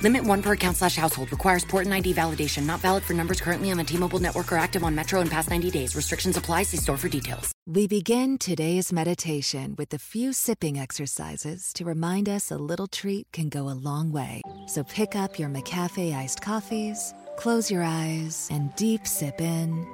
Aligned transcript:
Limit 0.00 0.24
one 0.24 0.42
per 0.42 0.52
account 0.52 0.76
slash 0.76 0.96
household. 0.96 1.30
Requires 1.32 1.64
port 1.64 1.84
and 1.84 1.92
ID 1.92 2.14
validation. 2.14 2.64
Not 2.66 2.80
valid 2.80 3.04
for 3.04 3.14
numbers 3.14 3.40
currently 3.40 3.70
on 3.70 3.78
the 3.78 3.84
T-Mobile 3.84 4.20
network 4.20 4.52
or 4.52 4.56
active 4.56 4.84
on 4.84 4.94
Metro 4.94 5.20
in 5.20 5.28
past 5.28 5.50
90 5.50 5.70
days. 5.70 5.96
Restrictions 5.96 6.36
apply. 6.36 6.62
See 6.62 6.76
store 6.76 6.96
for 6.96 7.08
details. 7.08 7.52
We 7.66 7.88
begin 7.88 8.38
today's 8.38 8.92
meditation 8.92 9.74
with 9.76 9.92
a 9.92 9.98
few 9.98 10.32
sipping 10.32 10.78
exercises 10.78 11.72
to 11.74 11.84
remind 11.84 12.28
us 12.28 12.50
a 12.50 12.56
little 12.56 12.86
treat 12.86 13.26
can 13.32 13.48
go 13.48 13.68
a 13.68 13.74
long 13.74 14.12
way. 14.12 14.40
So 14.66 14.84
pick 14.84 15.16
up 15.16 15.38
your 15.38 15.48
McCafe 15.48 16.14
iced 16.14 16.40
coffees, 16.40 17.12
close 17.36 17.70
your 17.70 17.82
eyes, 17.82 18.48
and 18.50 18.74
deep 18.76 19.06
sip 19.06 19.40
in. 19.40 19.86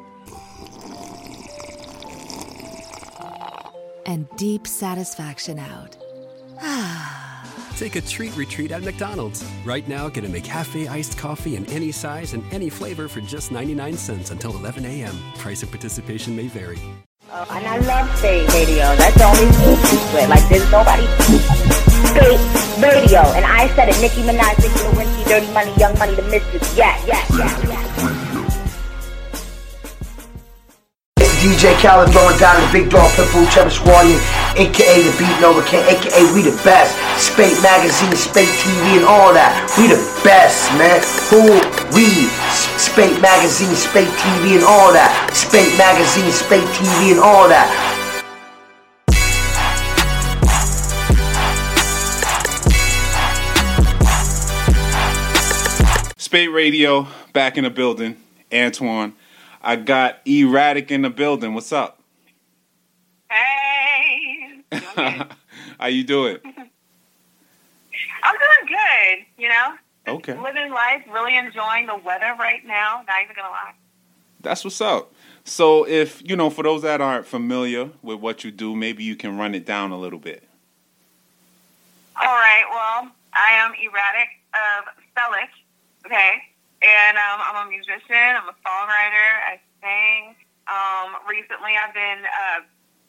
And 4.06 4.28
deep 4.36 4.66
satisfaction 4.66 5.58
out. 5.58 5.96
Ah. 6.60 6.93
Take 7.77 7.96
a 7.96 8.01
treat 8.01 8.37
retreat 8.37 8.70
at 8.70 8.83
McDonald's. 8.83 9.45
Right 9.64 9.87
now, 9.88 10.09
get 10.09 10.24
a 10.24 10.28
McCafe 10.28 10.88
iced 10.88 11.19
coffee 11.19 11.56
in 11.56 11.66
any 11.66 11.91
size 11.91 12.33
and 12.33 12.45
any 12.52 12.70
flavor 12.70 13.09
for 13.09 13.20
just 13.20 13.50
99 13.50 13.97
cents 13.97 14.30
until 14.30 14.55
11 14.55 14.84
a.m. 14.87 15.16
Price 15.38 15.62
and 15.62 15.70
participation 15.70 16.37
may 16.37 16.47
vary. 16.47 16.78
Oh, 17.33 17.47
and 17.50 17.66
I 17.66 17.78
love 17.78 18.16
Spate 18.19 18.48
Radio. 18.55 18.95
That's 18.95 19.16
the 19.16 19.24
only 19.24 19.50
secret. 19.91 20.28
Like, 20.28 20.48
there's 20.48 20.70
nobody. 20.70 21.06
Spate 22.06 22.41
Radio. 22.81 23.20
And 23.34 23.44
I 23.44 23.66
said 23.75 23.88
it. 23.88 24.00
Nicki 24.00 24.22
Minaj, 24.22 24.56
Nicki 24.59 24.78
Lewinsky, 24.78 25.28
Dirty 25.28 25.53
Money, 25.53 25.75
Young 25.77 25.98
Money, 25.98 26.14
the 26.14 26.22
Mistress. 26.22 26.77
Yeah, 26.77 27.05
yeah, 27.06 27.27
yeah, 27.36 27.69
yeah. 27.69 27.83
DJ 31.45 31.77
Khaled 31.77 32.09
throwing 32.09 32.39
down 32.39 32.56
the 32.56 32.73
big 32.73 32.89
dog 32.89 33.11
pitbull 33.12 33.45
Trevor 33.53 33.69
Squallion, 33.69 34.17
aka 34.56 35.03
the 35.05 35.12
Beat 35.20 35.41
Nova 35.45 35.61
King, 35.69 35.84
aka 35.84 36.25
we 36.33 36.41
the 36.41 36.56
best. 36.64 36.97
Spate 37.20 37.61
Magazine, 37.61 38.17
Spate 38.17 38.48
TV, 38.48 38.97
and 38.97 39.05
all 39.05 39.28
that. 39.34 39.53
We 39.77 39.84
the 39.87 40.00
best, 40.25 40.72
man. 40.81 41.05
Who 41.28 41.45
we? 41.92 42.09
Spate 42.81 43.20
Magazine, 43.20 43.77
Spate 43.77 44.09
TV, 44.09 44.56
and 44.56 44.65
all 44.65 44.91
that. 44.97 45.12
Spate 45.37 45.77
Magazine, 45.77 46.33
Spate 46.33 46.65
TV, 46.72 47.12
and 47.12 47.20
all 47.20 47.47
that. 47.53 47.69
Spate 56.17 56.50
Radio 56.50 57.06
back 57.34 57.59
in 57.59 57.65
the 57.65 57.70
building. 57.70 58.17
Antoine. 58.50 59.12
I 59.64 59.76
got 59.76 60.20
E.Radic 60.26 60.90
in 60.90 61.02
the 61.02 61.10
building. 61.10 61.54
What's 61.54 61.72
up? 61.72 61.98
Hey. 63.30 64.60
How 65.78 65.86
you 65.86 66.04
doing? 66.04 66.36
I'm 66.44 68.34
doing 68.34 68.68
good, 68.68 69.24
you 69.38 69.48
know? 69.48 69.74
Okay. 70.06 70.38
Living 70.38 70.70
life, 70.70 71.02
really 71.10 71.34
enjoying 71.36 71.86
the 71.86 71.96
weather 71.96 72.34
right 72.38 72.64
now. 72.66 73.02
Not 73.08 73.22
even 73.22 73.34
gonna 73.34 73.48
lie. 73.48 73.72
That's 74.40 74.62
what's 74.64 74.82
up. 74.82 75.14
So 75.44 75.88
if, 75.88 76.22
you 76.28 76.36
know, 76.36 76.50
for 76.50 76.62
those 76.62 76.82
that 76.82 77.00
aren't 77.00 77.26
familiar 77.26 77.88
with 78.02 78.20
what 78.20 78.44
you 78.44 78.50
do, 78.50 78.76
maybe 78.76 79.02
you 79.02 79.16
can 79.16 79.38
run 79.38 79.54
it 79.54 79.64
down 79.64 79.92
a 79.92 79.98
little 79.98 80.18
bit. 80.18 80.42
All 82.16 82.26
right, 82.26 82.64
well, 82.70 83.10
I 83.32 83.52
am 83.52 83.72
E.Radic 83.74 84.28
of 84.52 84.84
Cellic, 85.16 85.48
okay? 86.06 86.42
And 86.84 87.17
um, 87.17 87.41
I'm 87.41 87.67
a 87.67 87.71
musician, 87.71 88.37
I'm 88.37 88.49
a 88.49 88.56
songwriter, 88.61 89.31
I 89.49 89.61
sing. 89.81 90.37
Um, 90.69 91.17
recently 91.28 91.77
I've 91.81 91.93
been 91.97 92.25
uh, 92.25 92.61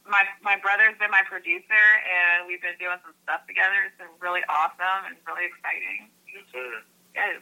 my 0.10 0.24
my 0.44 0.56
brother's 0.60 0.98
been 1.00 1.12
my 1.12 1.24
producer 1.28 1.86
and 2.08 2.48
we've 2.48 2.62
been 2.62 2.78
doing 2.80 2.98
some 3.04 3.14
stuff 3.24 3.46
together. 3.48 3.76
It's 3.88 3.98
been 3.98 4.12
really 4.20 4.42
awesome 4.48 5.12
and 5.12 5.16
really 5.28 5.48
exciting. 5.52 6.08
Yes. 7.16 7.42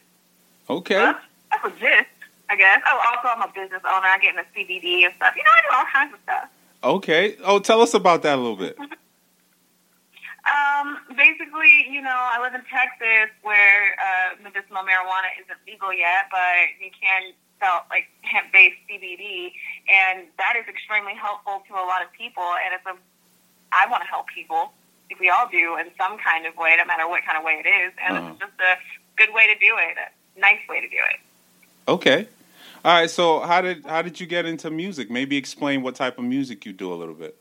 Okay. 0.69 0.95
Well, 0.97 1.19
that's 1.51 1.63
legit, 1.63 2.07
I 2.49 2.55
guess. 2.55 2.81
Oh, 2.87 2.97
also 3.13 3.27
I'm 3.29 3.41
a 3.41 3.51
business 3.53 3.81
owner. 3.85 4.07
I 4.07 4.17
get 4.21 4.35
into 4.35 4.45
CBD 4.53 5.05
and 5.05 5.13
stuff. 5.17 5.33
You 5.35 5.43
know, 5.43 5.53
I 5.53 5.61
do 5.61 5.75
all 5.77 5.85
kinds 5.91 6.13
of 6.13 6.19
stuff. 6.23 6.49
Okay. 6.83 7.37
Oh, 7.43 7.59
tell 7.59 7.81
us 7.81 7.93
about 7.93 8.23
that 8.23 8.37
a 8.37 8.41
little 8.41 8.57
bit. 8.57 8.77
Um, 10.43 10.99
basically, 11.15 11.87
you 11.89 12.01
know, 12.01 12.11
I 12.15 12.41
live 12.41 12.53
in 12.53 12.61
Texas 12.67 13.31
where 13.43 13.95
uh, 13.95 14.35
medicinal 14.43 14.83
marijuana 14.83 15.31
isn't 15.39 15.59
legal 15.65 15.93
yet, 15.93 16.27
but 16.31 16.67
you 16.83 16.91
can 16.91 17.31
sell 17.61 17.85
like 17.89 18.11
hemp-based 18.27 18.75
CBD, 18.91 19.53
and 19.87 20.27
that 20.37 20.55
is 20.59 20.67
extremely 20.67 21.15
helpful 21.15 21.63
to 21.69 21.73
a 21.75 21.85
lot 21.87 22.03
of 22.03 22.11
people. 22.11 22.43
And 22.43 22.75
it's 22.75 22.85
a, 22.85 22.95
I 23.71 23.87
want 23.89 24.03
to 24.03 24.09
help 24.09 24.27
people, 24.27 24.73
if 25.09 25.17
we 25.19 25.29
all 25.29 25.47
do, 25.47 25.77
in 25.79 25.87
some 25.97 26.17
kind 26.19 26.45
of 26.45 26.57
way, 26.57 26.75
no 26.77 26.83
matter 26.85 27.07
what 27.07 27.23
kind 27.23 27.37
of 27.37 27.43
way 27.45 27.63
it 27.63 27.67
is. 27.67 27.93
And 28.03 28.17
Uh-huh. 28.17 28.29
it's 28.35 28.39
just 28.39 28.59
a 28.59 28.75
good 29.15 29.33
way 29.33 29.47
to 29.47 29.55
do 29.59 29.77
it, 29.79 29.95
a 29.95 30.39
nice 30.39 30.59
way 30.67 30.81
to 30.81 30.89
do 30.89 30.97
it. 30.97 31.19
Okay. 31.87 32.27
All 32.83 32.99
right. 32.99 33.09
So 33.09 33.39
how 33.39 33.61
did 33.61 33.85
how 33.85 34.01
did 34.01 34.19
you 34.19 34.27
get 34.27 34.45
into 34.45 34.69
music? 34.69 35.09
Maybe 35.09 35.37
explain 35.37 35.83
what 35.83 35.95
type 35.95 36.17
of 36.17 36.25
music 36.25 36.65
you 36.65 36.73
do 36.73 36.91
a 36.91 36.95
little 36.95 37.13
bit. 37.13 37.39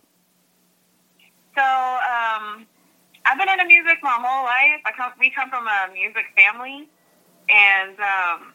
So, 1.56 1.62
um, 1.62 2.64
I've 3.32 3.38
been 3.38 3.48
into 3.48 3.64
music 3.64 3.96
my 4.02 4.12
whole 4.20 4.44
life. 4.44 4.84
I 4.84 4.92
come, 4.94 5.12
we 5.18 5.30
come 5.30 5.48
from 5.48 5.64
a 5.66 5.88
music 5.94 6.26
family, 6.36 6.84
and 7.48 7.96
um, 7.96 8.52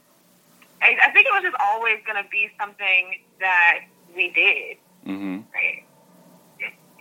I, 0.85 0.93
I 1.01 1.09
think 1.09 1.25
it 1.25 1.33
was 1.33 1.41
just 1.41 1.57
always 1.57 1.97
going 2.05 2.21
to 2.21 2.29
be 2.29 2.49
something 2.61 3.17
that 3.39 3.89
we 4.15 4.29
did, 4.29 4.77
Mm-hmm. 5.07 5.41
right? 5.49 5.81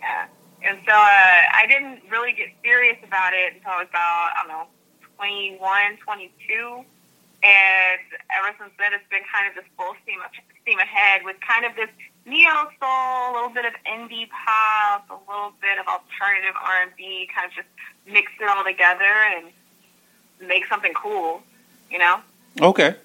Yeah. 0.00 0.24
And 0.64 0.78
so 0.88 0.94
uh, 0.94 1.40
I 1.52 1.66
didn't 1.68 2.00
really 2.08 2.32
get 2.32 2.48
serious 2.64 2.96
about 3.04 3.34
it 3.34 3.54
until 3.60 3.72
I 3.72 3.78
was 3.84 3.90
about, 3.90 4.32
I 4.32 4.40
don't 4.40 4.48
know, 4.56 4.66
21, 5.20 5.60
22. 6.00 6.80
And 7.44 8.00
ever 8.32 8.56
since 8.56 8.72
then, 8.80 8.96
it's 8.96 9.04
been 9.12 9.26
kind 9.28 9.44
of 9.50 9.52
just 9.52 9.68
full 9.76 9.92
steam, 10.02 10.24
steam 10.64 10.78
ahead 10.80 11.28
with 11.28 11.36
kind 11.44 11.66
of 11.68 11.76
this 11.76 11.92
neo 12.26 12.68
soul, 12.80 13.30
a 13.30 13.32
little 13.34 13.50
bit 13.50 13.64
of 13.64 13.72
indie 13.86 14.28
pop, 14.28 15.08
a 15.08 15.30
little 15.30 15.52
bit 15.60 15.78
of 15.78 15.86
alternative 15.86 16.54
R 16.60 16.82
and 16.82 16.90
B, 16.96 17.28
kind 17.34 17.46
of 17.46 17.54
just 17.54 17.68
mix 18.06 18.32
it 18.40 18.48
all 18.48 18.64
together 18.64 19.04
and 19.04 19.46
make 20.46 20.66
something 20.66 20.92
cool, 20.94 21.42
you 21.90 21.98
know? 21.98 22.20
Okay. 22.60 22.96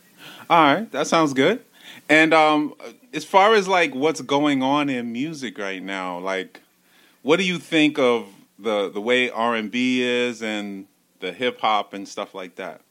All 0.49 0.73
right. 0.73 0.91
That 0.91 1.07
sounds 1.07 1.33
good. 1.33 1.63
And 2.09 2.33
um, 2.33 2.73
as 3.13 3.23
far 3.23 3.53
as 3.53 3.67
like 3.67 3.93
what's 3.93 4.21
going 4.21 4.63
on 4.63 4.89
in 4.89 5.11
music 5.11 5.57
right 5.57 5.81
now, 5.81 6.19
like, 6.19 6.61
what 7.21 7.37
do 7.37 7.45
you 7.45 7.59
think 7.59 7.99
of 7.99 8.27
the 8.57 8.89
the 8.89 9.01
way 9.01 9.29
R 9.29 9.55
and 9.55 9.71
B 9.71 10.01
is 10.01 10.41
and 10.41 10.87
the 11.19 11.31
hip 11.31 11.59
hop 11.61 11.93
and 11.93 12.07
stuff 12.07 12.33
like 12.33 12.55
that? 12.55 12.81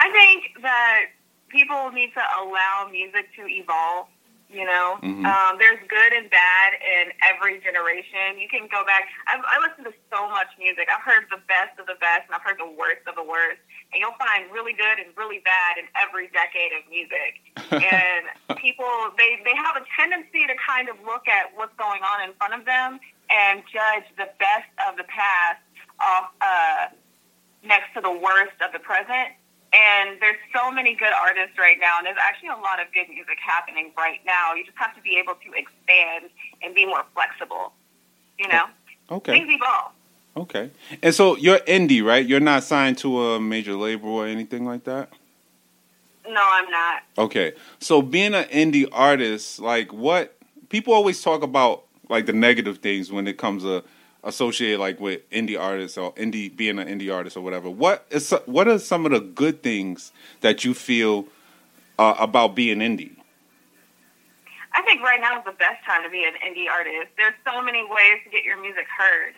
I 0.00 0.10
think 0.10 0.62
that 0.62 1.06
people 1.48 1.90
need 1.92 2.12
to 2.14 2.22
allow 2.40 2.88
music 2.90 3.28
to 3.36 3.46
evolve. 3.46 4.06
You 4.50 4.66
know, 4.66 4.98
Mhm. 5.00 5.24
um, 5.24 5.58
there's 5.58 5.78
good 5.86 6.12
and 6.12 6.28
bad 6.28 6.74
in 6.82 7.12
every 7.22 7.60
generation. 7.60 8.36
You 8.36 8.48
can 8.48 8.66
go 8.66 8.84
back. 8.84 9.08
I've, 9.28 9.44
I 9.46 9.58
listen 9.62 9.84
to 9.84 9.94
so 10.10 10.28
much 10.28 10.48
music. 10.58 10.88
I've 10.90 11.02
heard 11.02 11.30
the 11.30 11.36
best 11.46 11.78
of 11.78 11.86
the 11.86 11.94
best, 11.94 12.26
and 12.26 12.34
I've 12.34 12.42
heard 12.42 12.58
the 12.58 12.66
worst 12.66 13.06
of 13.06 13.14
the 13.14 13.22
worst. 13.22 13.60
And 13.92 14.00
you'll 14.02 14.18
find 14.18 14.50
really 14.50 14.72
good 14.72 14.98
and 14.98 15.16
really 15.16 15.38
bad 15.38 15.78
in 15.78 15.86
every 15.94 16.26
decade 16.34 16.72
of 16.72 16.82
music. 16.90 17.38
and 17.70 18.26
people, 18.58 18.90
they 19.16 19.38
they 19.44 19.54
have 19.54 19.76
a 19.76 19.84
tendency 19.96 20.46
to 20.48 20.54
kind 20.56 20.88
of 20.88 20.96
look 21.06 21.28
at 21.28 21.54
what's 21.54 21.74
going 21.76 22.02
on 22.02 22.28
in 22.28 22.34
front 22.34 22.54
of 22.54 22.64
them 22.64 22.98
and 23.30 23.62
judge 23.72 24.04
the 24.18 24.28
best 24.42 24.66
of 24.88 24.96
the 24.96 25.04
past 25.04 25.62
off 26.00 26.30
uh, 26.40 26.88
next 27.62 27.94
to 27.94 28.00
the 28.00 28.10
worst 28.10 28.58
of 28.66 28.72
the 28.72 28.80
present. 28.80 29.30
And 29.72 30.20
there's 30.20 30.36
so 30.54 30.70
many 30.72 30.94
good 30.96 31.12
artists 31.22 31.56
right 31.56 31.76
now, 31.80 31.98
and 31.98 32.06
there's 32.06 32.18
actually 32.20 32.48
a 32.48 32.56
lot 32.56 32.80
of 32.80 32.92
good 32.92 33.08
music 33.08 33.38
happening 33.40 33.92
right 33.96 34.18
now. 34.26 34.54
You 34.54 34.64
just 34.64 34.76
have 34.78 34.94
to 34.96 35.00
be 35.02 35.16
able 35.16 35.34
to 35.34 35.52
expand 35.52 36.30
and 36.62 36.74
be 36.74 36.86
more 36.86 37.04
flexible. 37.14 37.72
You 38.38 38.48
know, 38.48 38.64
oh, 39.10 39.16
Okay. 39.16 39.32
things 39.32 39.48
evolve. 39.50 39.92
Okay. 40.36 40.70
And 41.02 41.14
so 41.14 41.36
you're 41.36 41.58
indie, 41.60 42.02
right? 42.04 42.24
You're 42.26 42.40
not 42.40 42.64
signed 42.64 42.98
to 42.98 43.20
a 43.22 43.40
major 43.40 43.74
label 43.74 44.10
or 44.10 44.26
anything 44.26 44.64
like 44.64 44.84
that? 44.84 45.10
No, 46.26 46.42
I'm 46.42 46.70
not. 46.70 47.02
Okay. 47.18 47.52
So 47.80 48.02
being 48.02 48.34
an 48.34 48.44
indie 48.44 48.88
artist, 48.92 49.60
like 49.60 49.92
what 49.92 50.36
people 50.68 50.94
always 50.94 51.22
talk 51.22 51.42
about 51.42 51.84
like 52.08 52.26
the 52.26 52.32
negative 52.32 52.78
things 52.78 53.12
when 53.12 53.26
it 53.28 53.38
comes 53.38 53.62
to 53.62 53.84
associated 54.24 54.80
like 54.80 55.00
with 55.00 55.28
indie 55.30 55.58
artists 55.58 55.96
or 55.96 56.12
indie 56.14 56.54
being 56.54 56.78
an 56.78 56.88
indie 56.88 57.12
artist 57.14 57.36
or 57.36 57.40
whatever. 57.40 57.70
What 57.70 58.06
is 58.10 58.30
what 58.46 58.68
are 58.68 58.78
some 58.78 59.06
of 59.06 59.12
the 59.12 59.20
good 59.20 59.62
things 59.62 60.12
that 60.40 60.64
you 60.64 60.74
feel 60.74 61.26
uh, 61.98 62.14
about 62.18 62.54
being 62.54 62.78
indie? 62.78 63.16
I 64.72 64.82
think 64.82 65.02
right 65.02 65.20
now 65.20 65.38
is 65.38 65.44
the 65.44 65.52
best 65.52 65.84
time 65.84 66.02
to 66.04 66.10
be 66.10 66.24
an 66.24 66.34
indie 66.46 66.70
artist. 66.70 67.10
There's 67.16 67.34
so 67.44 67.60
many 67.62 67.82
ways 67.82 68.22
to 68.24 68.30
get 68.30 68.44
your 68.44 68.60
music 68.60 68.86
heard. 68.86 69.34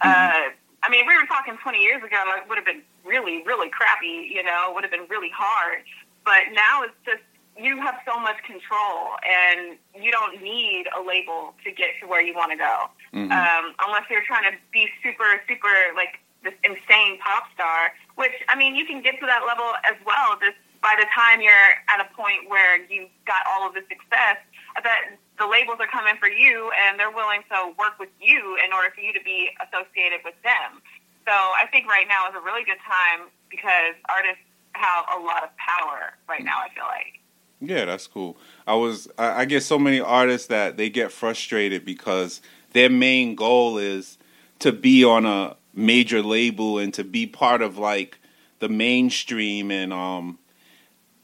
Uh, 0.00 0.54
I 0.82 0.90
mean, 0.90 1.06
we 1.06 1.16
were 1.16 1.26
talking 1.26 1.56
20 1.60 1.82
years 1.82 2.02
ago, 2.04 2.22
it 2.36 2.48
would 2.48 2.56
have 2.56 2.64
been 2.64 2.82
really, 3.04 3.42
really 3.42 3.68
crappy. 3.68 4.30
You 4.32 4.44
know, 4.44 4.68
it 4.70 4.74
would 4.74 4.84
have 4.84 4.92
been 4.92 5.06
really 5.08 5.30
hard. 5.34 5.82
But 6.24 6.54
now 6.54 6.82
it's 6.82 6.94
just 7.04 7.22
you 7.58 7.78
have 7.80 7.96
so 8.04 8.18
much 8.20 8.36
control, 8.44 9.16
and 9.24 9.78
you 9.94 10.10
don't 10.12 10.42
need 10.42 10.86
a 10.96 11.00
label 11.02 11.54
to 11.64 11.70
get 11.72 11.88
to 12.00 12.06
where 12.06 12.20
you 12.20 12.34
want 12.34 12.50
to 12.52 12.56
go, 12.56 12.90
Mhm. 13.14 13.32
um, 13.32 13.74
unless 13.80 14.04
you're 14.10 14.24
trying 14.24 14.50
to 14.50 14.56
be 14.70 14.92
super, 15.02 15.42
super 15.48 15.92
like 15.94 16.20
this 16.42 16.54
insane 16.64 17.18
pop 17.18 17.50
star. 17.54 17.94
Which 18.16 18.34
I 18.48 18.54
mean, 18.56 18.76
you 18.76 18.86
can 18.86 19.00
get 19.00 19.18
to 19.20 19.26
that 19.26 19.44
level 19.46 19.74
as 19.84 19.96
well. 20.04 20.36
Just 20.38 20.56
by 20.82 20.94
the 20.98 21.06
time 21.14 21.40
you're 21.40 21.74
at 21.88 22.00
a 22.00 22.04
point 22.14 22.48
where 22.48 22.76
you've 22.84 23.10
got 23.24 23.42
all 23.46 23.66
of 23.66 23.74
the 23.74 23.82
success, 23.88 24.38
bet 24.82 25.18
the 25.38 25.46
labels 25.46 25.80
are 25.80 25.86
coming 25.86 26.16
for 26.16 26.28
you, 26.28 26.70
and 26.72 26.98
they're 26.98 27.10
willing 27.10 27.42
to 27.50 27.74
work 27.78 27.98
with 27.98 28.10
you 28.20 28.56
in 28.56 28.72
order 28.72 28.90
for 28.90 29.00
you 29.00 29.12
to 29.12 29.20
be 29.20 29.50
associated 29.60 30.20
with 30.24 30.40
them. 30.42 30.82
So 31.26 31.32
I 31.32 31.66
think 31.72 31.88
right 31.88 32.06
now 32.08 32.28
is 32.28 32.34
a 32.34 32.40
really 32.40 32.64
good 32.64 32.80
time 32.86 33.30
because 33.50 33.94
artists 34.08 34.42
have 34.72 35.04
a 35.12 35.18
lot 35.18 35.42
of 35.42 35.50
power 35.56 36.16
right 36.28 36.44
now. 36.44 36.60
I 36.60 36.68
feel 36.70 36.84
like. 36.84 37.18
Yeah, 37.60 37.84
that's 37.84 38.06
cool. 38.06 38.36
I 38.66 38.74
was 38.74 39.08
I, 39.18 39.40
I 39.40 39.44
get 39.44 39.62
so 39.62 39.78
many 39.78 40.00
artists 40.00 40.48
that 40.48 40.76
they 40.76 40.90
get 40.90 41.10
frustrated 41.12 41.84
because 41.84 42.40
their 42.72 42.90
main 42.90 43.34
goal 43.34 43.78
is 43.78 44.18
to 44.58 44.72
be 44.72 45.04
on 45.04 45.24
a 45.24 45.56
major 45.74 46.22
label 46.22 46.78
and 46.78 46.92
to 46.94 47.04
be 47.04 47.26
part 47.26 47.62
of 47.62 47.78
like 47.78 48.18
the 48.58 48.68
mainstream 48.68 49.70
and 49.70 49.92
um 49.92 50.38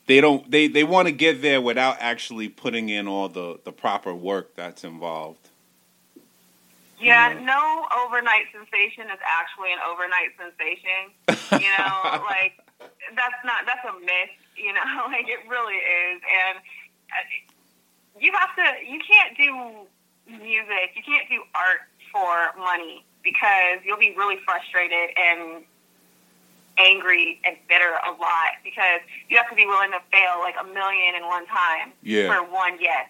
they 0.07 0.21
don't 0.21 0.51
they 0.51 0.69
they 0.69 0.85
want 0.85 1.09
to 1.09 1.13
get 1.13 1.43
there 1.43 1.61
without 1.61 1.97
actually 2.01 2.49
putting 2.49 2.89
in 2.89 3.07
all 3.09 3.29
the 3.29 3.59
the 3.65 3.73
proper 3.73 4.15
work 4.15 4.55
that's 4.55 4.85
involved. 4.85 5.49
Yeah, 7.01 7.37
no 7.43 7.87
overnight 8.05 8.45
sensation 8.53 9.05
is 9.11 9.19
actually 9.27 9.73
an 9.73 9.79
overnight 9.91 10.31
sensation. 10.39 11.11
You 11.61 11.69
know, 11.79 12.25
like 12.29 12.55
that's 13.17 13.41
not 13.45 13.65
that's 13.67 13.85
a 13.85 13.95
myth. 14.01 14.35
You 14.57 14.73
know, 14.73 14.85
like 15.07 15.27
it 15.29 15.41
really 15.49 15.77
is, 15.77 16.21
and 16.23 16.59
uh, 16.59 17.25
you 18.21 18.33
have 18.33 18.55
to. 18.57 18.67
You 18.87 19.01
can't 19.01 19.37
do 19.37 19.87
music. 20.39 20.95
You 20.95 21.03
can't 21.05 21.29
do 21.29 21.43
art 21.55 21.89
for 22.13 22.59
money 22.59 23.05
because 23.25 23.81
you'll 23.85 23.99
be 23.99 24.15
really 24.17 24.37
frustrated 24.45 25.11
and 25.17 25.65
angry 26.79 27.41
and 27.45 27.57
bitter 27.69 27.93
a 28.07 28.11
lot 28.11 28.57
because 28.65 29.01
you 29.29 29.37
have 29.37 29.49
to 29.51 29.55
be 29.55 29.67
willing 29.67 29.91
to 29.93 30.01
fail 30.11 30.41
like 30.41 30.55
a 30.61 30.65
million 30.65 31.15
and 31.15 31.27
one 31.27 31.47
time 31.47 31.93
Yeah. 32.03 32.33
for 32.33 32.51
one 32.51 32.79
yes. 32.81 33.09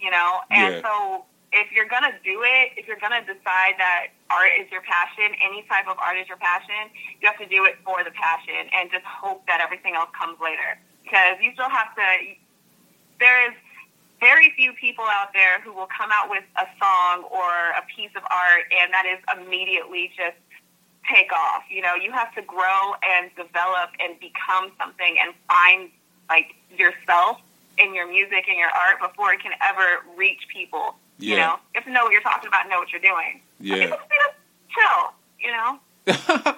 You 0.00 0.10
know, 0.10 0.40
and 0.50 0.76
Yeah. 0.76 0.80
so 0.82 1.24
if 1.54 1.70
you're 1.70 1.86
gonna 1.86 2.12
do 2.26 2.42
it, 2.42 2.74
if 2.76 2.90
you're 2.90 2.98
gonna 2.98 3.22
decide 3.22 3.78
that 3.78 4.10
art 4.28 4.50
is 4.58 4.66
your 4.74 4.82
passion, 4.82 5.30
any 5.38 5.62
type 5.70 5.86
of 5.86 5.96
art 6.02 6.18
is 6.18 6.26
your 6.26 6.36
passion, 6.42 6.90
you 7.22 7.30
have 7.30 7.38
to 7.38 7.46
do 7.46 7.64
it 7.64 7.78
for 7.86 8.02
the 8.02 8.10
passion 8.10 8.66
and 8.74 8.90
just 8.90 9.06
hope 9.06 9.46
that 9.46 9.62
everything 9.62 9.94
else 9.94 10.10
comes 10.18 10.34
later. 10.42 10.74
Because 11.06 11.38
you 11.38 11.54
still 11.54 11.70
have 11.70 11.94
to. 11.94 12.06
There 13.22 13.38
is 13.46 13.54
very 14.18 14.50
few 14.58 14.72
people 14.74 15.04
out 15.06 15.30
there 15.32 15.60
who 15.62 15.72
will 15.72 15.86
come 15.86 16.10
out 16.10 16.28
with 16.28 16.42
a 16.58 16.66
song 16.82 17.22
or 17.30 17.70
a 17.78 17.86
piece 17.86 18.10
of 18.16 18.26
art 18.30 18.66
and 18.74 18.90
that 18.90 19.06
is 19.06 19.22
immediately 19.30 20.10
just 20.16 20.36
take 21.06 21.30
off. 21.30 21.62
You 21.70 21.82
know, 21.82 21.94
you 21.94 22.10
have 22.10 22.34
to 22.34 22.42
grow 22.42 22.98
and 23.04 23.30
develop 23.36 23.94
and 24.02 24.18
become 24.18 24.72
something 24.80 25.16
and 25.22 25.34
find 25.46 25.90
like 26.28 26.56
yourself 26.74 27.38
in 27.78 27.94
your 27.94 28.08
music 28.08 28.48
and 28.48 28.58
your 28.58 28.70
art 28.74 28.98
before 28.98 29.32
it 29.32 29.40
can 29.40 29.52
ever 29.62 30.02
reach 30.16 30.48
people. 30.52 30.96
You 31.18 31.36
know, 31.36 31.56
you 31.72 31.80
have 31.80 31.84
to 31.84 31.90
know 31.92 32.04
what 32.04 32.12
you're 32.12 32.20
talking 32.22 32.48
about, 32.48 32.68
know 32.68 32.78
what 32.78 32.90
you're 32.92 33.00
doing. 33.00 33.40
Yeah. 33.60 33.76
People 33.76 33.98
just 33.98 34.36
chill. 34.74 35.12
You 35.40 35.52
know. 35.52 35.78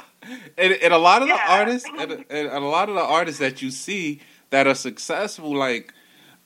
and, 0.58 0.72
and 0.72 0.92
a 0.92 0.98
lot 0.98 1.22
of 1.22 1.28
the 1.28 1.38
artists 1.48 1.88
and, 1.98 2.24
and 2.30 2.48
a 2.48 2.60
lot 2.60 2.88
of 2.88 2.94
the 2.94 3.02
artists 3.02 3.38
that 3.40 3.62
you 3.62 3.70
see 3.70 4.20
that 4.50 4.66
are 4.66 4.74
successful 4.74 5.54
like 5.56 5.92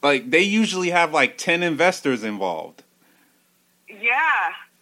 like 0.03 0.31
they 0.31 0.43
usually 0.43 0.91
have 0.91 1.12
like 1.12 1.39
10 1.39 1.62
investors 1.62 2.23
involved 2.23 2.83
Yeah. 3.89 4.19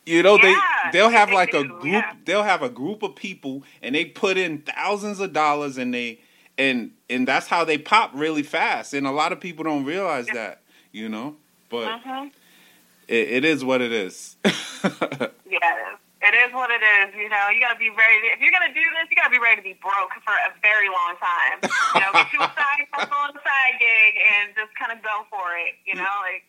you 0.04 0.22
know 0.22 0.36
Yeah, 0.36 0.42
they 0.42 0.90
they'll 0.98 1.10
have 1.10 1.28
they 1.28 1.34
like 1.34 1.54
a 1.54 1.64
group 1.64 1.84
yeah. 1.84 2.12
they'll 2.24 2.42
have 2.42 2.62
a 2.62 2.68
group 2.68 3.02
of 3.04 3.14
people 3.14 3.62
and 3.82 3.94
they 3.94 4.04
put 4.04 4.36
in 4.36 4.58
thousands 4.62 5.20
of 5.20 5.32
dollars 5.32 5.78
and 5.78 5.94
they 5.94 6.20
and 6.56 6.90
and 7.08 7.26
that's 7.28 7.46
how 7.46 7.64
they 7.64 7.78
pop 7.78 8.10
really 8.14 8.42
fast 8.42 8.94
and 8.94 9.06
a 9.06 9.12
lot 9.12 9.32
of 9.32 9.38
people 9.40 9.62
don't 9.64 9.84
realize 9.84 10.26
that 10.26 10.60
you 10.92 11.08
know 11.08 11.36
but 11.68 12.00
hmm 12.02 12.28
it, 13.08 13.28
it 13.30 13.44
is 13.44 13.64
what 13.64 13.80
it 13.80 13.92
is 13.92 14.36
Yeah, 14.44 15.96
it 16.20 16.34
is. 16.34 16.52
What 16.52 16.70
it 16.70 16.82
is. 16.82 17.14
You 17.16 17.28
know, 17.28 17.48
you 17.48 17.60
got 17.60 17.72
to 17.72 17.78
be 17.78 17.88
ready. 17.90 18.20
To, 18.20 18.26
if 18.34 18.40
you're 18.40 18.52
gonna 18.52 18.68
do 18.74 18.80
this, 18.80 19.08
you 19.10 19.16
got 19.16 19.24
to 19.24 19.30
be 19.30 19.38
ready 19.38 19.56
to 19.56 19.62
be 19.62 19.76
broke 19.80 20.10
for 20.24 20.32
a 20.32 20.52
very 20.62 20.88
long 20.88 21.14
time. 21.18 21.70
You 21.94 22.00
know, 22.00 22.12
get 22.12 22.32
you 22.32 22.38
a 22.40 22.52
side 22.54 22.86
hustle 22.92 23.16
and 23.24 23.34
side 23.34 23.74
gig, 23.80 24.14
and 24.32 24.54
just 24.54 24.74
kind 24.78 24.92
of 24.92 25.02
go 25.02 25.24
for 25.30 25.56
it. 25.56 25.74
You 25.86 25.94
know, 25.94 26.14
like 26.22 26.44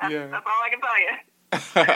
that's, 0.00 0.12
Yeah. 0.12 0.26
that's 0.26 0.46
all 0.46 0.62
I 0.62 0.70
can 0.70 0.80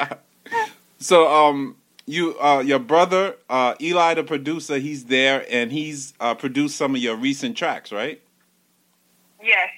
tell 0.00 0.10
you. 0.10 0.78
so 0.98 1.28
um 1.28 1.76
you 2.06 2.38
uh 2.40 2.60
your 2.60 2.78
brother 2.78 3.36
uh 3.50 3.74
Eli 3.80 4.14
the 4.14 4.24
producer 4.24 4.78
he's 4.78 5.04
there 5.06 5.44
and 5.50 5.70
he's 5.72 6.14
uh 6.20 6.34
produced 6.34 6.76
some 6.76 6.94
of 6.94 7.00
your 7.00 7.16
recent 7.16 7.56
tracks 7.56 7.92
right 7.92 8.22
Yes. 9.42 9.68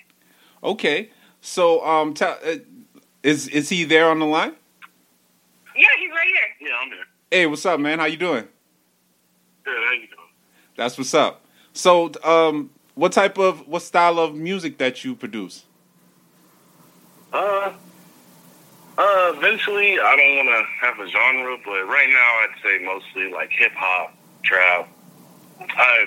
okay 0.63 1.11
so 1.41 1.85
um 1.85 2.15
tell 2.15 2.39
uh, 2.47 2.57
is 3.23 3.49
is 3.49 3.69
he 3.69 3.85
there 3.85 4.09
on 4.11 4.19
the 4.19 4.27
line 4.27 4.55
Yeah, 5.77 5.87
he's 5.99 6.11
right 6.11 6.27
here. 6.27 6.69
Yeah, 6.69 6.77
I'm 6.83 6.89
here. 6.89 7.05
hey 7.31 7.47
what's 7.47 7.65
up 7.67 7.79
man 7.81 7.99
how 7.99 8.07
you 8.07 8.17
doing 8.17 8.47
Good, 9.65 9.75
how 9.87 9.93
you 9.93 10.07
doing? 10.07 10.29
that's 10.77 10.97
what's 10.99 11.15
up 11.15 11.45
so 11.73 12.11
um 12.25 12.71
what 12.95 13.13
type 13.13 13.39
of 13.39 13.67
what 13.69 13.83
style 13.83 14.19
of 14.19 14.35
music 14.35 14.79
that 14.79 15.05
you 15.05 15.15
produce 15.15 15.65
Uh, 17.33 17.73
uh, 18.99 19.33
eventually, 19.37 19.99
I 19.99 20.17
don't 20.17 20.37
want 20.37 20.49
to 20.51 20.87
have 20.87 20.99
a 20.99 21.09
genre, 21.09 21.57
but 21.65 21.87
right 21.87 22.09
now, 22.11 22.31
I'd 22.43 22.55
say 22.63 22.85
mostly 22.85 23.31
like 23.33 23.49
hip 23.51 23.73
hop, 23.75 24.13
trap. 24.43 24.89
I, 25.61 26.07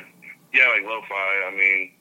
yeah, 0.54 0.68
like 0.68 0.84
lo-fi. 0.84 1.48
I 1.48 1.52
mean, 1.58 1.92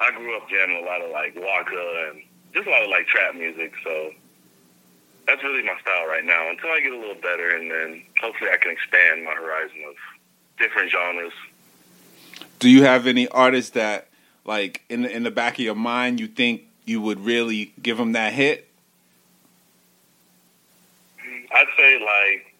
I 0.00 0.10
grew 0.10 0.36
up 0.36 0.48
jamming 0.48 0.82
a 0.82 0.86
lot 0.86 1.00
of 1.02 1.10
like 1.12 1.36
Waka 1.36 2.08
and 2.10 2.22
just 2.54 2.66
a 2.66 2.70
lot 2.70 2.82
of 2.82 2.88
like 2.88 3.06
trap 3.06 3.34
music, 3.36 3.72
so 3.84 4.10
that's 5.26 5.42
really 5.42 5.62
my 5.62 5.78
style 5.80 6.06
right 6.06 6.24
now. 6.24 6.48
Until 6.50 6.70
I 6.70 6.80
get 6.80 6.92
a 6.92 6.98
little 6.98 7.14
better, 7.14 7.54
and 7.56 7.70
then 7.70 8.02
hopefully 8.20 8.50
I 8.52 8.56
can 8.56 8.70
expand 8.72 9.24
my 9.24 9.32
horizon 9.34 9.78
of 9.88 9.94
different 10.58 10.90
genres. 10.90 11.32
do 12.58 12.68
you 12.68 12.82
have 12.84 13.06
any 13.06 13.26
artists 13.28 13.70
that 13.70 14.08
like 14.44 14.82
in 14.90 15.02
the 15.02 15.10
in 15.10 15.22
the 15.22 15.30
back 15.30 15.54
of 15.54 15.60
your 15.60 15.74
mind 15.74 16.20
you 16.20 16.26
think 16.26 16.62
you 16.84 17.00
would 17.00 17.18
really 17.20 17.72
give 17.82 17.96
them 17.96 18.12
that 18.12 18.32
hit 18.34 18.68
I'd 21.52 21.66
say 21.78 21.98
like 21.98 22.54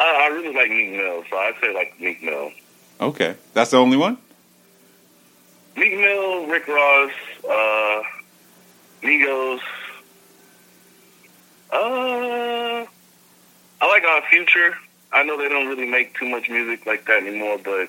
I, 0.00 0.24
I 0.24 0.26
really 0.34 0.52
like 0.54 0.70
Meek 0.70 0.90
Mill, 0.92 1.22
so 1.30 1.36
I'd 1.36 1.54
say 1.60 1.72
like 1.72 2.00
Meek 2.00 2.22
Mill. 2.22 2.50
okay 3.00 3.36
that's 3.54 3.70
the 3.70 3.76
only 3.76 3.96
one 3.96 4.18
Meek 5.76 5.96
Mill, 5.96 6.46
Rick 6.48 6.68
Ross, 6.68 7.12
uh, 7.48 8.02
Migos. 9.02 9.60
Uh, 11.72 12.86
I 13.80 13.88
like 13.88 14.04
our 14.04 14.22
Future. 14.30 14.74
I 15.12 15.22
know 15.22 15.38
they 15.38 15.48
don't 15.48 15.66
really 15.66 15.88
make 15.88 16.14
too 16.18 16.28
much 16.28 16.48
music 16.48 16.86
like 16.86 17.06
that 17.06 17.22
anymore, 17.22 17.58
but 17.62 17.88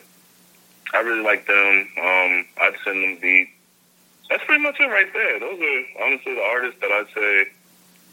I 0.93 0.99
really 0.99 1.23
like 1.23 1.47
them. 1.47 1.87
Um, 1.97 2.45
I'd 2.61 2.73
send 2.83 3.03
them 3.03 3.17
beats. 3.21 3.51
That's 4.29 4.43
pretty 4.45 4.63
much 4.63 4.79
it 4.79 4.85
right 4.85 5.11
there. 5.13 5.39
Those 5.39 5.59
are 5.59 6.05
honestly 6.05 6.33
the 6.33 6.41
artists 6.41 6.79
that 6.81 6.91
I'd 6.91 7.07
say 7.13 7.45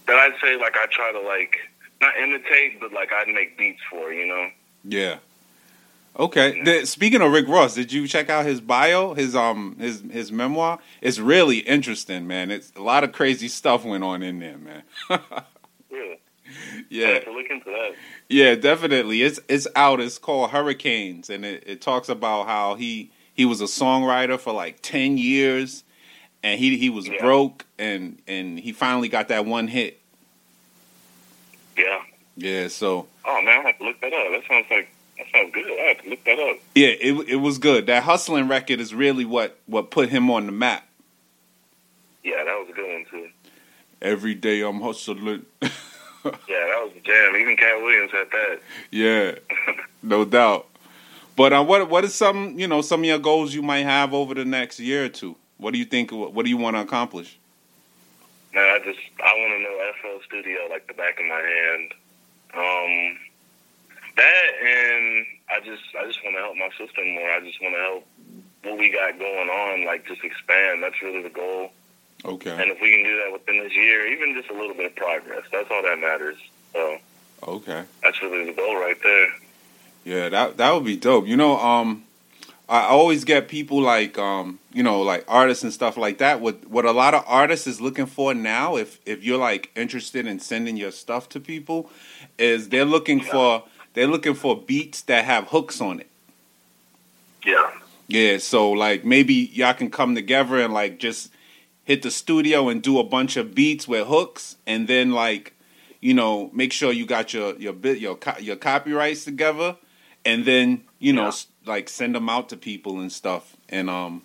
that 0.07 0.17
I'd 0.17 0.35
say 0.43 0.57
like 0.57 0.77
I 0.77 0.87
try 0.91 1.12
to 1.12 1.21
like 1.21 1.57
not 2.00 2.17
imitate, 2.17 2.81
but 2.81 2.93
like 2.93 3.12
I'd 3.12 3.29
make 3.29 3.57
beats 3.57 3.81
for. 3.89 4.12
You 4.12 4.27
know. 4.27 4.49
Yeah. 4.85 5.19
Okay. 6.19 6.62
The, 6.62 6.87
speaking 6.87 7.23
of 7.23 7.33
Rick 7.33 7.47
Ross, 7.49 7.75
did 7.75 7.93
you 7.93 8.09
check 8.09 8.29
out 8.29 8.45
his 8.45 8.61
bio, 8.61 9.15
his 9.15 9.37
um 9.37 9.77
his 9.79 10.03
his 10.11 10.33
memoir? 10.33 10.81
It's 11.00 11.19
really 11.19 11.59
interesting, 11.59 12.27
man. 12.27 12.50
It's 12.50 12.73
a 12.77 12.83
lot 12.83 13.05
of 13.05 13.12
crazy 13.12 13.49
stuff 13.49 13.85
went 13.85 14.05
on 14.05 14.23
in 14.23 14.41
there, 14.41 14.59
man. 14.59 14.83
I 16.91 16.95
yeah. 16.95 17.19
to 17.21 17.33
look 17.33 17.47
into 17.51 17.67
that. 17.71 17.95
Yeah, 18.29 18.55
definitely. 18.57 19.23
It's 19.23 19.39
it's 19.49 19.67
out. 19.77 20.01
It's 20.01 20.19
called 20.19 20.51
Hurricanes 20.51 21.31
and 21.31 21.45
it, 21.45 21.63
it 21.67 21.81
talks 21.81 22.09
about 22.09 22.47
how 22.47 22.75
he 22.75 23.11
he 23.35 23.45
was 23.45 23.61
a 23.61 23.65
songwriter 23.65 24.39
for 24.39 24.53
like 24.53 24.79
10 24.83 25.17
years 25.19 25.85
and 26.43 26.59
he 26.59 26.77
he 26.77 26.91
was 26.91 27.07
Yeah. 27.09 27.21
broke 27.21 27.65
and 27.79 28.19
and 28.27 28.59
he 28.59 28.73
finally 28.73 29.09
got 29.09 29.29
that 29.29 29.47
one 29.47 29.69
hit. 29.69 30.01
Yeah. 31.77 32.03
Yeah, 32.37 32.69
so 32.69 33.07
Oh 33.25 33.43
man, 33.43 33.61
I 33.61 33.69
have 33.69 33.79
to 33.79 33.85
look 33.85 34.01
that 34.01 34.13
up. 34.13 34.33
That 34.33 34.43
sounds 34.49 34.67
like 34.71 34.89
that 35.19 35.27
sounds 35.33 35.53
good. 35.53 35.67
I 35.67 35.83
have 35.95 36.03
to 36.03 36.11
look 36.11 36.25
that 36.25 36.39
up. 36.39 36.57
yeah, 36.75 36.89
it 36.89 37.29
it 37.29 37.37
was 37.37 37.59
good. 37.59 37.87
That 37.87 38.03
hustling 38.03 38.49
record 38.49 38.81
is 38.81 38.95
really 38.95 39.25
what 39.25 39.59
what 39.67 39.91
put 39.91 40.09
him 40.09 40.31
on 40.31 40.47
the 40.47 40.53
map. 40.53 40.87
Yeah, 42.25 42.45
that 42.45 42.55
was 42.59 42.69
a 42.71 42.73
good 42.73 42.89
one 42.93 43.05
too. 43.11 43.29
Every 44.03 44.35
day 44.35 44.63
I'm 44.63 44.81
hustling. 44.81 45.45
yeah, 46.25 46.31
that 46.49 46.81
was 46.83 46.93
the 46.95 47.00
jam. 47.00 47.37
Even 47.37 47.57
Katt 47.57 47.81
Williams 47.81 48.12
had 48.12 48.27
that. 48.31 48.61
Yeah, 48.91 49.33
no 50.03 50.25
doubt. 50.25 50.67
But 51.37 51.53
uh, 51.53 51.65
what 51.65 51.89
what 51.89 52.05
is 52.05 52.15
some 52.15 52.59
you 52.59 52.67
know 52.69 52.83
some 52.83 53.00
of 53.00 53.07
your 53.07 53.19
goals 53.19 53.55
you 53.55 53.62
might 53.62 53.85
have 53.85 54.12
over 54.12 54.35
the 54.35 54.45
next 54.45 54.79
year 54.81 55.07
or 55.07 55.09
two? 55.09 55.37
What 55.57 55.73
do 55.73 55.79
you 55.79 55.85
think? 55.85 56.11
What 56.11 56.45
do 56.45 56.50
you 56.50 56.57
want 56.57 56.77
to 56.77 56.83
accomplish? 56.83 57.39
Man, 58.53 58.65
I 58.65 58.79
just 58.85 58.99
I 59.23 59.33
want 59.33 59.53
to 59.53 59.62
know 59.62 59.93
FL 60.03 60.25
Studio 60.27 60.59
like 60.69 60.87
the 60.87 60.95
back 60.95 61.19
of 61.19 61.27
my 61.27 61.41
hand. 61.41 61.95
Um, 62.53 63.19
that 64.17 64.50
and 64.62 65.27
I 65.49 65.61
just 65.65 65.83
I 65.99 66.07
just 66.07 66.23
want 66.25 66.37
to 66.37 66.43
help 66.43 66.57
my 66.57 66.69
sister 66.77 67.05
more. 67.05 67.31
I 67.31 67.41
just 67.41 67.61
want 67.62 67.75
to 67.75 67.81
help 67.81 68.07
what 68.65 68.79
we 68.79 68.91
got 68.91 69.19
going 69.19 69.49
on, 69.49 69.85
like 69.87 70.07
just 70.07 70.23
expand. 70.23 70.83
That's 70.83 71.00
really 71.00 71.23
the 71.23 71.31
goal. 71.31 71.71
Okay. 72.25 72.50
And 72.50 72.71
if 72.71 72.81
we 72.81 72.91
can 72.91 73.05
do 73.05 73.17
that 73.25 73.33
within 73.33 73.59
this 73.59 73.75
year, 73.75 74.07
even 74.07 74.35
just 74.35 74.50
a 74.50 74.55
little 74.55 74.75
bit 74.75 74.87
of 74.87 74.97
progress, 74.97 75.43
that's 75.50 75.71
all 75.71 75.83
that 75.83 75.99
matters. 75.99 76.37
So. 76.73 76.99
Okay. 77.43 77.85
That's 78.03 78.21
really 78.23 78.47
the 78.47 78.53
goal 78.53 78.77
right 78.77 78.97
there. 79.03 79.29
Yeah, 80.05 80.29
that 80.29 80.57
that 80.57 80.73
would 80.73 80.85
be 80.85 80.97
dope. 80.97 81.27
You 81.27 81.37
know, 81.37 81.59
um, 81.59 82.05
I 82.69 82.83
always 82.83 83.25
get 83.25 83.49
people 83.49 83.81
like, 83.83 84.17
um, 84.19 84.61
you 84.73 84.83
know, 84.83 85.03
like 85.03 85.25
artists 85.27 85.65
and 85.65 85.73
stuff 85.73 85.97
like 85.97 86.19
that. 86.19 86.41
What 86.41 86.69
what 86.71 86.85
a 86.85 86.93
lot 86.93 87.15
of 87.15 87.25
artists 87.27 87.67
is 87.67 87.81
looking 87.81 88.07
for 88.07 88.33
now, 88.33 88.77
if 88.77 88.99
if 89.05 89.25
you're 89.25 89.39
like 89.39 89.71
interested 89.75 90.27
in 90.27 90.39
sending 90.39 90.77
your 90.77 90.91
stuff 90.91 91.29
to 91.31 91.41
people, 91.41 91.91
is 92.39 92.69
they're 92.69 92.85
looking 92.85 93.19
yeah. 93.19 93.31
for 93.31 93.65
they're 93.95 94.07
looking 94.07 94.35
for 94.35 94.57
beats 94.57 95.03
that 95.03 95.25
have 95.25 95.49
hooks 95.49 95.81
on 95.81 96.00
it. 96.00 96.09
Yeah. 97.45 97.73
Yeah. 98.07 98.39
So 98.39 98.71
like 98.71 99.05
maybe 99.05 99.35
y'all 99.35 99.75
can 99.75 99.91
come 99.91 100.15
together 100.15 100.61
and 100.61 100.73
like 100.73 100.99
just 100.99 101.31
hit 101.85 102.03
the 102.03 102.11
studio 102.11 102.69
and 102.69 102.83
do 102.83 102.99
a 102.99 103.05
bunch 103.05 103.37
of 103.37 103.55
beats 103.55 103.87
with 103.89 104.07
hooks, 104.07 104.57
and 104.67 104.89
then 104.89 105.13
like, 105.13 105.55
you 106.01 106.15
know, 106.15 106.51
make 106.53 106.73
sure 106.73 106.93
you 106.93 107.07
got 107.07 107.33
your 107.35 107.55
your 107.57 107.73
bit 107.73 107.99
your 107.99 108.19
your 108.41 108.57
copyrights 108.57 109.25
together, 109.25 109.77
and 110.25 110.45
then 110.45 110.83
you 110.99 111.13
know. 111.13 111.27
Yeah 111.27 111.33
like 111.67 111.89
send 111.89 112.15
them 112.15 112.29
out 112.29 112.49
to 112.51 112.57
people 112.57 113.01
and 113.01 113.13
stuff, 113.13 113.57
and 113.69 113.91
um, 113.91 114.23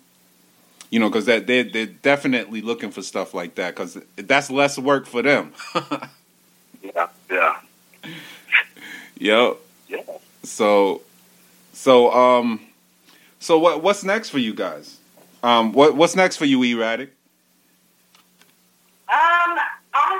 you 0.90 0.98
know, 0.98 1.08
because 1.08 1.26
that 1.26 1.46
they 1.46 1.62
they're 1.62 1.86
definitely 1.86 2.60
looking 2.60 2.90
for 2.90 3.02
stuff 3.02 3.34
like 3.34 3.54
that 3.56 3.74
because 3.74 3.98
that's 4.16 4.50
less 4.50 4.78
work 4.78 5.06
for 5.06 5.22
them. 5.22 5.52
yeah, 6.82 7.08
yeah, 7.30 7.60
yep. 9.18 9.56
Yeah. 9.88 10.02
So, 10.42 11.02
so 11.72 12.12
um, 12.12 12.60
so 13.38 13.58
what 13.58 13.82
what's 13.82 14.04
next 14.04 14.30
for 14.30 14.38
you 14.38 14.54
guys? 14.54 14.98
Um, 15.42 15.72
what 15.72 15.94
what's 15.96 16.16
next 16.16 16.36
for 16.36 16.44
you, 16.44 16.62
E.Radic? 16.64 17.10
Um, 19.08 19.58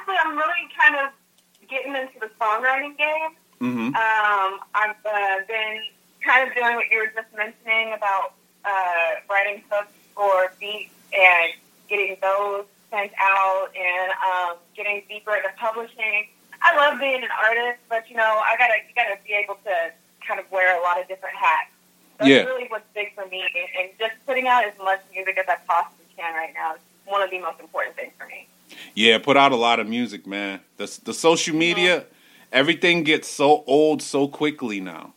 honestly, 0.07 0.17
I'm 0.25 0.37
really 0.37 0.69
kind 0.79 0.97
of 0.97 1.69
getting 1.69 1.95
into 1.95 2.19
the 2.21 2.31
songwriting 2.41 2.97
game. 2.97 3.31
Mm-hmm. 3.61 3.95
Um, 3.95 4.61
I've 4.75 4.97
uh, 5.05 5.47
been 5.49 5.81
kind 6.25 6.49
of 6.49 6.55
doing 6.55 6.77
what 6.77 6.85
you 6.91 6.99
were 6.99 7.13
just 7.15 7.35
mentioning 7.37 7.95
about 7.95 8.35
uh, 8.65 9.21
writing 9.31 9.63
hooks 9.71 9.93
for 10.15 10.53
beats 10.61 10.93
and 11.13 11.53
getting 11.89 12.17
those 12.21 12.65
sent 12.91 13.13
out 13.19 13.69
and 13.77 14.13
um, 14.13 14.57
getting 14.77 15.03
deeper 15.09 15.35
into 15.35 15.49
publishing. 15.57 16.29
I 16.63 16.77
love 16.77 17.01
being 17.01 17.23
an 17.23 17.31
artist, 17.45 17.81
but 17.89 18.09
you 18.09 18.17
know, 18.17 18.23
I 18.23 18.57
gotta 18.59 18.75
you 18.89 18.95
gotta 18.95 19.19
be 19.27 19.35
able 19.35 19.57
to 19.65 19.93
kind 20.27 20.41
of 20.41 20.51
wear 20.51 20.79
a 20.79 20.83
lot 20.83 21.01
of 21.01 21.07
different 21.09 21.37
hats. 21.37 21.71
That's 22.19 22.31
yeah. 22.31 22.45
really 22.45 22.67
what's 22.69 22.87
big 22.95 23.15
for 23.15 23.27
me, 23.27 23.45
and 23.79 23.91
just 23.99 24.15
putting 24.27 24.49
out 24.49 24.65
as 24.65 24.73
much 24.83 25.01
music 25.13 25.37
as 25.37 25.45
I 25.49 25.57
possibly 25.69 26.07
can 26.17 26.35
right 26.35 26.55
now 26.55 26.75
is 26.75 26.81
one 27.05 27.23
of 27.23 27.31
the 27.31 27.41
most 27.41 27.61
important 27.61 27.95
things 27.95 28.13
for 28.19 28.27
me. 28.27 28.49
Yeah, 28.95 29.19
put 29.19 29.37
out 29.37 29.53
a 29.53 29.57
lot 29.57 29.81
of 29.81 29.89
music, 29.89 30.27
man. 30.27 30.61
The 30.77 31.01
the 31.05 31.15
social 31.15 31.55
media, 31.57 32.01
mm-hmm. 32.01 32.09
everything 32.53 33.03
gets 33.03 33.29
so 33.29 33.65
old 33.67 34.03
so 34.03 34.29
quickly 34.29 34.81
now. 34.81 35.15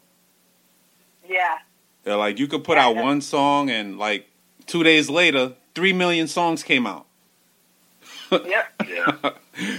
Yeah. 1.29 1.59
Yeah, 2.05 2.15
like 2.15 2.39
you 2.39 2.47
could 2.47 2.63
put 2.63 2.77
yeah, 2.77 2.87
out 2.87 2.95
one 2.95 3.21
song 3.21 3.69
and 3.69 3.99
like 3.99 4.27
two 4.65 4.83
days 4.83 5.09
later, 5.09 5.53
three 5.75 5.93
million 5.93 6.27
songs 6.27 6.63
came 6.63 6.87
out. 6.87 7.05
yep. 8.31 8.73
Yeah. 8.87 9.31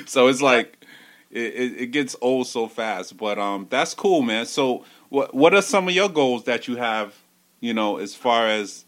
so 0.06 0.28
it's 0.28 0.42
like 0.42 0.86
it, 1.30 1.40
it, 1.40 1.80
it, 1.82 1.86
gets 1.86 2.14
old 2.20 2.46
so 2.46 2.68
fast. 2.68 3.16
But 3.16 3.38
um 3.38 3.66
that's 3.70 3.94
cool, 3.94 4.22
man. 4.22 4.46
So 4.46 4.84
what 5.08 5.34
what 5.34 5.54
are 5.54 5.62
some 5.62 5.88
of 5.88 5.94
your 5.94 6.08
goals 6.08 6.44
that 6.44 6.68
you 6.68 6.76
have, 6.76 7.14
you 7.60 7.74
know, 7.74 7.96
as 7.96 8.14
far 8.14 8.46
as 8.46 8.84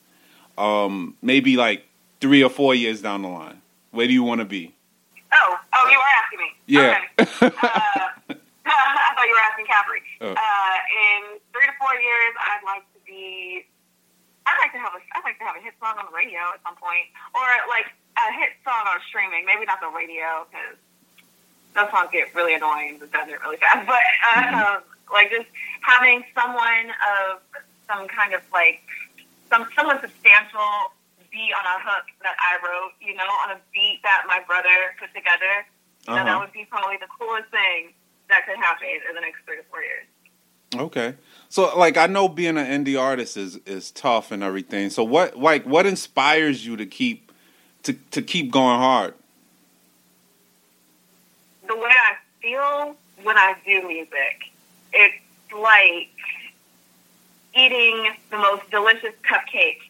um 0.58 1.16
maybe 1.22 1.56
like 1.56 1.86
three 2.20 2.42
or 2.42 2.50
four 2.50 2.74
years 2.74 3.02
down 3.02 3.22
the 3.22 3.28
line? 3.28 3.60
Where 3.90 4.06
do 4.06 4.12
you 4.12 4.22
want 4.22 4.40
to 4.40 4.44
be? 4.44 4.74
Oh, 5.32 5.58
oh, 5.72 5.84
you 5.88 5.96
were 5.96 6.12
asking 6.20 6.40
me. 6.44 6.50
Yeah. 6.68 7.00
Okay. 7.18 7.56
uh, 7.56 8.36
I 8.68 9.10
thought 9.16 9.26
you 9.26 9.34
were 9.34 9.46
asking 9.48 9.66
Capri. 9.66 10.00
Uh, 10.20 10.36
uh, 10.36 10.76
in 10.92 11.40
three 11.52 11.66
to 11.66 11.74
four 11.80 11.94
years, 11.96 12.32
I'd 12.38 12.64
like 12.64 12.84
to 12.92 13.00
be. 13.06 13.64
I'd 14.44 14.58
like 14.60 14.72
to 14.72 14.78
have 14.78 14.92
a. 14.92 15.00
I'd 15.16 15.24
like 15.24 15.38
to 15.38 15.44
have 15.44 15.56
a 15.56 15.62
hit 15.62 15.74
song 15.80 15.96
on 15.98 16.06
the 16.06 16.14
radio 16.14 16.52
at 16.52 16.60
some 16.62 16.76
point, 16.76 17.08
or 17.34 17.46
like 17.68 17.88
a 18.20 18.26
hit 18.36 18.52
song 18.64 18.84
on 18.86 19.00
streaming. 19.08 19.46
Maybe 19.46 19.64
not 19.64 19.80
the 19.80 19.88
radio 19.88 20.46
because 20.50 20.76
those 21.74 21.90
songs 21.90 22.10
get 22.12 22.34
really 22.34 22.54
annoying 22.54 23.00
it 23.00 23.40
really 23.40 23.56
fast. 23.56 23.86
But 23.88 24.04
uh, 24.28 24.42
mm-hmm. 24.42 25.12
like 25.12 25.30
just 25.30 25.48
having 25.80 26.24
someone 26.34 26.92
of 26.92 27.40
some 27.88 28.06
kind 28.08 28.34
of 28.34 28.42
like 28.52 28.84
some 29.48 29.66
someone 29.74 30.00
substantial 30.00 30.92
be 31.32 31.50
on 31.56 31.64
a 31.64 31.78
hook 31.82 32.04
that 32.22 32.36
I 32.38 32.60
wrote, 32.62 32.92
you 33.00 33.14
know, 33.14 33.28
on 33.48 33.56
a 33.56 33.58
beat 33.72 34.00
that 34.04 34.24
my 34.28 34.40
brother 34.46 34.94
put 35.00 35.08
together. 35.14 35.66
Know, 36.06 36.14
uh-huh. 36.14 36.24
that 36.24 36.38
would 36.40 36.52
be 36.52 36.66
probably 36.68 36.96
the 37.00 37.08
coolest 37.18 37.50
thing 37.50 37.92
that 38.28 38.46
could 38.46 38.56
happen 38.56 38.88
in 39.08 39.14
the 39.14 39.20
next 39.20 39.40
three 39.46 39.56
to 39.56 39.62
four 39.70 39.80
years. 39.80 40.06
Okay. 40.74 41.14
So 41.48 41.76
like 41.76 41.96
I 41.96 42.06
know 42.06 42.28
being 42.28 42.56
an 42.56 42.84
indie 42.84 43.00
artist 43.00 43.36
is 43.36 43.56
is 43.66 43.90
tough 43.90 44.32
and 44.32 44.42
everything. 44.42 44.90
So 44.90 45.04
what 45.04 45.36
like 45.36 45.64
what 45.64 45.86
inspires 45.86 46.66
you 46.66 46.76
to 46.76 46.86
keep 46.86 47.32
to 47.82 47.92
to 48.10 48.22
keep 48.22 48.50
going 48.50 48.78
hard? 48.78 49.14
The 51.66 51.76
way 51.76 51.90
I 51.90 52.16
feel 52.40 52.96
when 53.22 53.36
I 53.36 53.54
do 53.64 53.86
music. 53.86 54.50
It's 54.92 55.14
like 55.54 56.10
eating 57.54 58.10
the 58.30 58.38
most 58.38 58.70
delicious 58.70 59.14
cupcake 59.22 59.80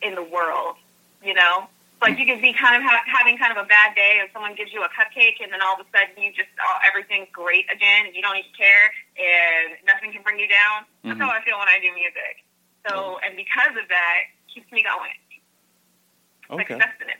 in 0.00 0.14
the 0.14 0.22
world, 0.22 0.76
you 1.24 1.34
know? 1.34 1.68
like 2.02 2.18
you 2.18 2.26
could 2.26 2.42
be 2.42 2.52
kind 2.52 2.76
of 2.76 2.82
ha- 2.82 3.06
having 3.06 3.38
kind 3.38 3.56
of 3.56 3.64
a 3.64 3.66
bad 3.66 3.94
day, 3.94 4.18
and 4.20 4.28
someone 4.32 4.54
gives 4.54 4.72
you 4.72 4.82
a 4.82 4.88
cupcake, 4.90 5.38
and 5.40 5.52
then 5.52 5.62
all 5.62 5.78
of 5.78 5.86
a 5.86 5.88
sudden 5.94 6.20
you 6.22 6.30
just 6.32 6.50
oh, 6.60 6.76
everything's 6.86 7.28
great 7.32 7.64
again, 7.72 8.06
and 8.06 8.14
you 8.14 8.20
don't 8.20 8.36
even 8.36 8.50
care, 8.58 8.90
and 9.16 9.78
nothing 9.86 10.12
can 10.12 10.22
bring 10.22 10.38
you 10.38 10.48
down. 10.48 10.84
That's 11.04 11.14
mm-hmm. 11.14 11.22
how 11.22 11.30
I 11.30 11.42
feel 11.44 11.58
when 11.58 11.68
I 11.68 11.78
do 11.80 11.94
music. 11.94 12.44
So, 12.88 13.18
and 13.24 13.36
because 13.36 13.78
of 13.80 13.88
that, 13.88 14.18
keeps 14.52 14.70
me 14.72 14.82
going. 14.82 16.60
Okay. 16.60 16.74
Like. 16.74 17.18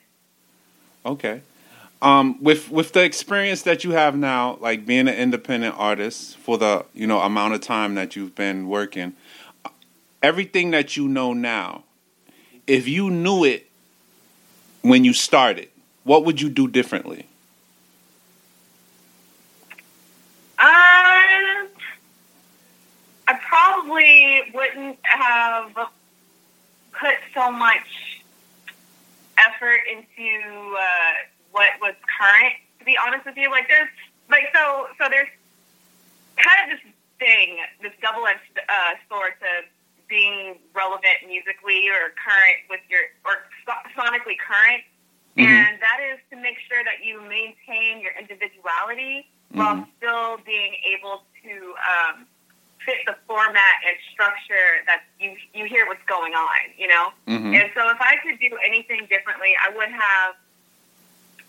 Okay. 1.06 1.40
Um, 2.02 2.42
with 2.42 2.68
with 2.70 2.92
the 2.92 3.04
experience 3.04 3.62
that 3.62 3.84
you 3.84 3.92
have 3.92 4.16
now, 4.16 4.58
like 4.60 4.84
being 4.84 5.06
an 5.06 5.14
independent 5.14 5.76
artist 5.78 6.36
for 6.36 6.58
the 6.58 6.84
you 6.92 7.06
know 7.06 7.20
amount 7.20 7.54
of 7.54 7.60
time 7.60 7.94
that 7.94 8.16
you've 8.16 8.34
been 8.34 8.68
working, 8.68 9.14
everything 10.22 10.72
that 10.72 10.96
you 10.96 11.06
know 11.06 11.32
now, 11.32 11.84
if 12.66 12.88
you 12.88 13.08
knew 13.08 13.44
it 13.44 13.68
when 14.82 15.04
you 15.04 15.12
started, 15.12 15.68
what 16.04 16.24
would 16.24 16.40
you 16.40 16.48
do 16.48 16.68
differently? 16.68 17.26
Um, 20.58 21.68
I 23.26 23.34
probably 23.48 24.42
wouldn't 24.54 24.98
have 25.02 25.72
put 26.92 27.16
so 27.34 27.50
much 27.50 28.22
effort 29.38 29.80
into 29.90 30.76
uh, 30.76 31.12
what 31.52 31.70
was 31.80 31.94
current. 32.18 32.54
To 32.80 32.84
be 32.84 32.96
honest 32.98 33.24
with 33.24 33.36
you, 33.36 33.50
like 33.50 33.68
there's 33.68 33.88
like 34.28 34.44
so 34.52 34.88
so 34.98 35.08
there's 35.08 35.28
kind 36.36 36.72
of 36.72 36.78
this 36.78 36.92
thing, 37.18 37.58
this 37.80 37.92
double-edged 38.02 38.58
uh, 38.68 38.94
sword 39.08 39.34
to 39.40 39.66
being 40.12 40.60
relevant 40.76 41.24
musically 41.24 41.88
or 41.88 42.12
current 42.20 42.60
with 42.68 42.84
your 42.92 43.00
or 43.24 43.48
sonically 43.96 44.36
current, 44.36 44.84
mm-hmm. 45.32 45.48
and 45.48 45.80
that 45.80 46.04
is 46.04 46.20
to 46.28 46.36
make 46.36 46.60
sure 46.68 46.84
that 46.84 47.00
you 47.00 47.16
maintain 47.24 48.04
your 48.04 48.12
individuality 48.20 49.24
mm-hmm. 49.48 49.56
while 49.56 49.88
still 49.96 50.36
being 50.44 50.76
able 50.84 51.24
to 51.40 51.72
um, 51.80 52.28
fit 52.84 53.00
the 53.08 53.16
format 53.24 53.80
and 53.88 53.96
structure 54.12 54.84
that 54.84 55.08
you 55.16 55.32
you 55.56 55.64
hear 55.64 55.88
what's 55.88 56.04
going 56.04 56.36
on, 56.36 56.60
you 56.76 56.92
know. 56.92 57.08
Mm-hmm. 57.24 57.56
And 57.56 57.72
so, 57.72 57.88
if 57.88 58.00
I 58.04 58.20
could 58.20 58.36
do 58.36 58.52
anything 58.60 59.08
differently, 59.08 59.56
I 59.56 59.72
would 59.72 59.88
have 59.88 60.32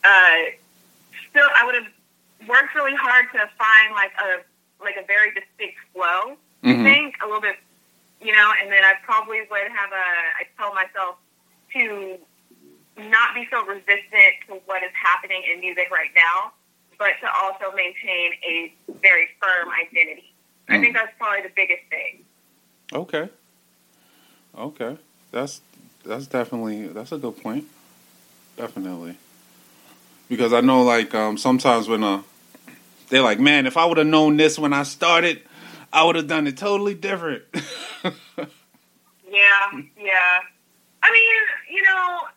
uh, 0.08 0.40
still 1.28 1.52
I 1.52 1.68
would 1.68 1.76
have 1.76 1.92
worked 2.48 2.72
really 2.80 2.96
hard 2.96 3.28
to 3.36 3.44
find 3.60 3.92
like 3.92 4.16
a 4.16 4.40
like 4.80 4.96
a 4.96 5.04
very 5.06 5.36
distinct 5.36 5.84
flow. 5.92 6.40
I 6.64 6.68
mm-hmm. 6.72 6.84
think 6.84 7.16
a 7.22 7.28
little 7.28 7.42
bit 7.42 7.60
you 8.24 8.32
know, 8.32 8.52
and 8.62 8.72
then 8.72 8.84
I 8.84 8.94
probably 9.04 9.42
would 9.42 9.72
have 9.72 9.92
a, 9.92 10.06
I 10.40 10.44
tell 10.58 10.74
myself 10.74 11.18
to 11.74 12.18
not 12.98 13.36
be 13.36 13.48
so 13.52 13.66
resistant 13.66 14.34
to 14.48 14.62
what 14.66 14.84
is 14.84 14.92
happening 14.94 15.44
in 15.52 15.60
music 15.60 15.90
right 15.92 16.12
now, 16.16 16.54
but 16.98 17.12
to 17.22 17.28
also 17.42 17.76
maintain 17.76 18.34
a 18.44 18.74
very 19.02 19.28
firm 19.42 19.70
identity. 19.70 20.34
I 20.70 20.80
think 20.80 20.96
that's 20.96 21.12
probably 21.18 21.42
the 21.42 21.52
biggest 21.54 21.82
thing. 21.90 22.24
Okay. 22.94 23.30
Okay. 24.58 24.98
That's 25.32 25.62
that's 26.06 26.28
definitely 26.28 26.88
that's 26.88 27.12
a 27.12 27.18
good 27.18 27.42
point. 27.42 27.66
Definitely. 28.56 29.18
Because 30.30 30.54
I 30.54 30.62
know 30.62 30.84
like 30.84 31.14
um 31.14 31.38
sometimes 31.38 31.88
when 31.88 32.04
uh 32.04 32.22
they're 33.10 33.22
like, 33.22 33.40
Man, 33.40 33.66
if 33.66 33.76
I 33.76 33.86
would 33.86 33.98
have 33.98 34.08
known 34.08 34.38
this 34.38 34.58
when 34.58 34.74
I 34.74 34.84
started, 34.84 35.42
I 35.94 36.04
would 36.04 36.16
have 36.18 36.28
done 36.28 36.48
it 36.48 36.58
totally 36.58 36.96
different. 36.96 37.44
Yeah, 39.34 39.82
yeah. 39.98 40.46
I 41.02 41.10
mean, 41.10 41.36
you 41.74 41.82
know, 41.82 42.30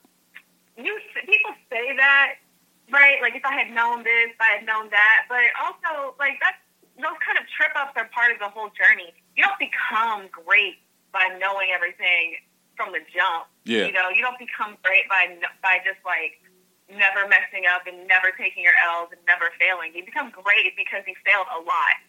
you 0.80 0.96
people 1.28 1.52
say 1.68 1.92
that, 1.92 2.40
right? 2.88 3.20
Like 3.20 3.36
if 3.36 3.44
I 3.44 3.52
had 3.52 3.68
known 3.68 4.00
this, 4.00 4.32
if 4.32 4.40
I 4.40 4.56
had 4.56 4.64
known 4.64 4.88
that, 4.88 5.28
but 5.28 5.44
also 5.60 6.16
like 6.16 6.40
that's 6.40 6.56
those 6.96 7.20
kind 7.20 7.36
of 7.36 7.44
trip 7.52 7.76
ups 7.76 7.92
are 8.00 8.08
part 8.16 8.32
of 8.32 8.40
the 8.40 8.48
whole 8.48 8.72
journey. 8.72 9.12
You 9.36 9.44
don't 9.44 9.60
become 9.60 10.32
great 10.32 10.80
by 11.12 11.36
knowing 11.36 11.68
everything 11.68 12.40
from 12.80 12.96
the 12.96 13.04
jump. 13.12 13.52
Yeah. 13.68 13.84
You 13.84 13.92
know, 13.92 14.08
you 14.08 14.24
don't 14.24 14.40
become 14.40 14.80
great 14.80 15.04
by 15.12 15.36
by 15.60 15.84
just 15.84 16.00
like 16.00 16.40
never 16.88 17.28
messing 17.28 17.68
up 17.68 17.84
and 17.84 18.08
never 18.08 18.32
taking 18.40 18.64
your 18.64 18.76
L's 18.88 19.12
and 19.12 19.20
never 19.28 19.52
failing. 19.60 19.92
You 19.92 20.00
become 20.00 20.32
great 20.32 20.72
because 20.80 21.04
you 21.04 21.12
failed 21.28 21.52
a 21.52 21.60
lot. 21.60 22.00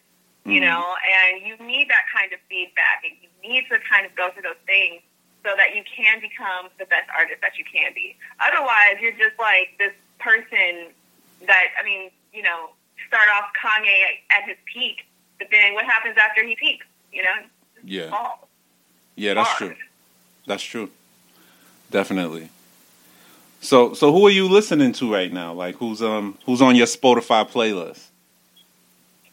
You 0.48 0.62
Mhm. 0.62 0.66
know, 0.66 0.96
and 1.12 1.46
you 1.46 1.58
need 1.66 1.90
that 1.90 2.06
kind 2.14 2.32
of 2.32 2.40
feedback 2.48 3.04
and 3.04 3.14
you 3.22 3.30
need 3.50 3.68
to 3.70 3.80
kind 3.80 4.06
of 4.06 4.16
go 4.16 4.32
through 4.32 4.44
those 4.44 4.64
things 4.66 5.02
so 5.44 5.54
that 5.58 5.76
you 5.76 5.84
can 5.84 6.22
become 6.22 6.70
the 6.80 6.86
best 6.86 7.10
artist 7.18 7.42
that 7.42 7.58
you 7.58 7.66
can 7.66 7.94
be. 7.94 8.16
Otherwise, 8.40 8.96
you're 9.02 9.12
just 9.12 9.38
like 9.40 9.76
this 9.78 9.92
person 10.20 10.94
that, 11.46 11.66
I 11.80 11.84
mean, 11.84 12.12
you 12.34 12.42
know, 12.44 12.70
start 13.08 13.28
off 13.36 13.52
Kanye 13.62 14.20
at 14.32 14.44
his 14.48 14.58
peak, 14.74 15.06
but 15.38 15.48
then 15.52 15.74
what 15.74 15.86
happens 15.86 16.18
after 16.18 16.44
he 16.46 16.56
peaks? 16.56 16.86
You 17.12 17.24
know, 17.24 17.36
yeah. 17.84 18.36
Yeah, 19.16 19.34
that's 19.34 19.50
hard. 19.50 19.76
true. 19.76 19.76
That's 20.46 20.64
true. 20.64 20.90
Definitely. 21.92 22.50
So 23.60 23.94
so 23.94 24.12
who 24.14 24.26
are 24.28 24.32
you 24.32 24.48
listening 24.48 24.94
to 24.94 25.12
right 25.12 25.32
now? 25.34 25.54
Like 25.54 25.76
who's 25.76 26.02
um 26.02 26.38
who's 26.46 26.62
on 26.62 26.76
your 26.76 26.86
Spotify 26.88 27.50
playlist? 27.50 28.07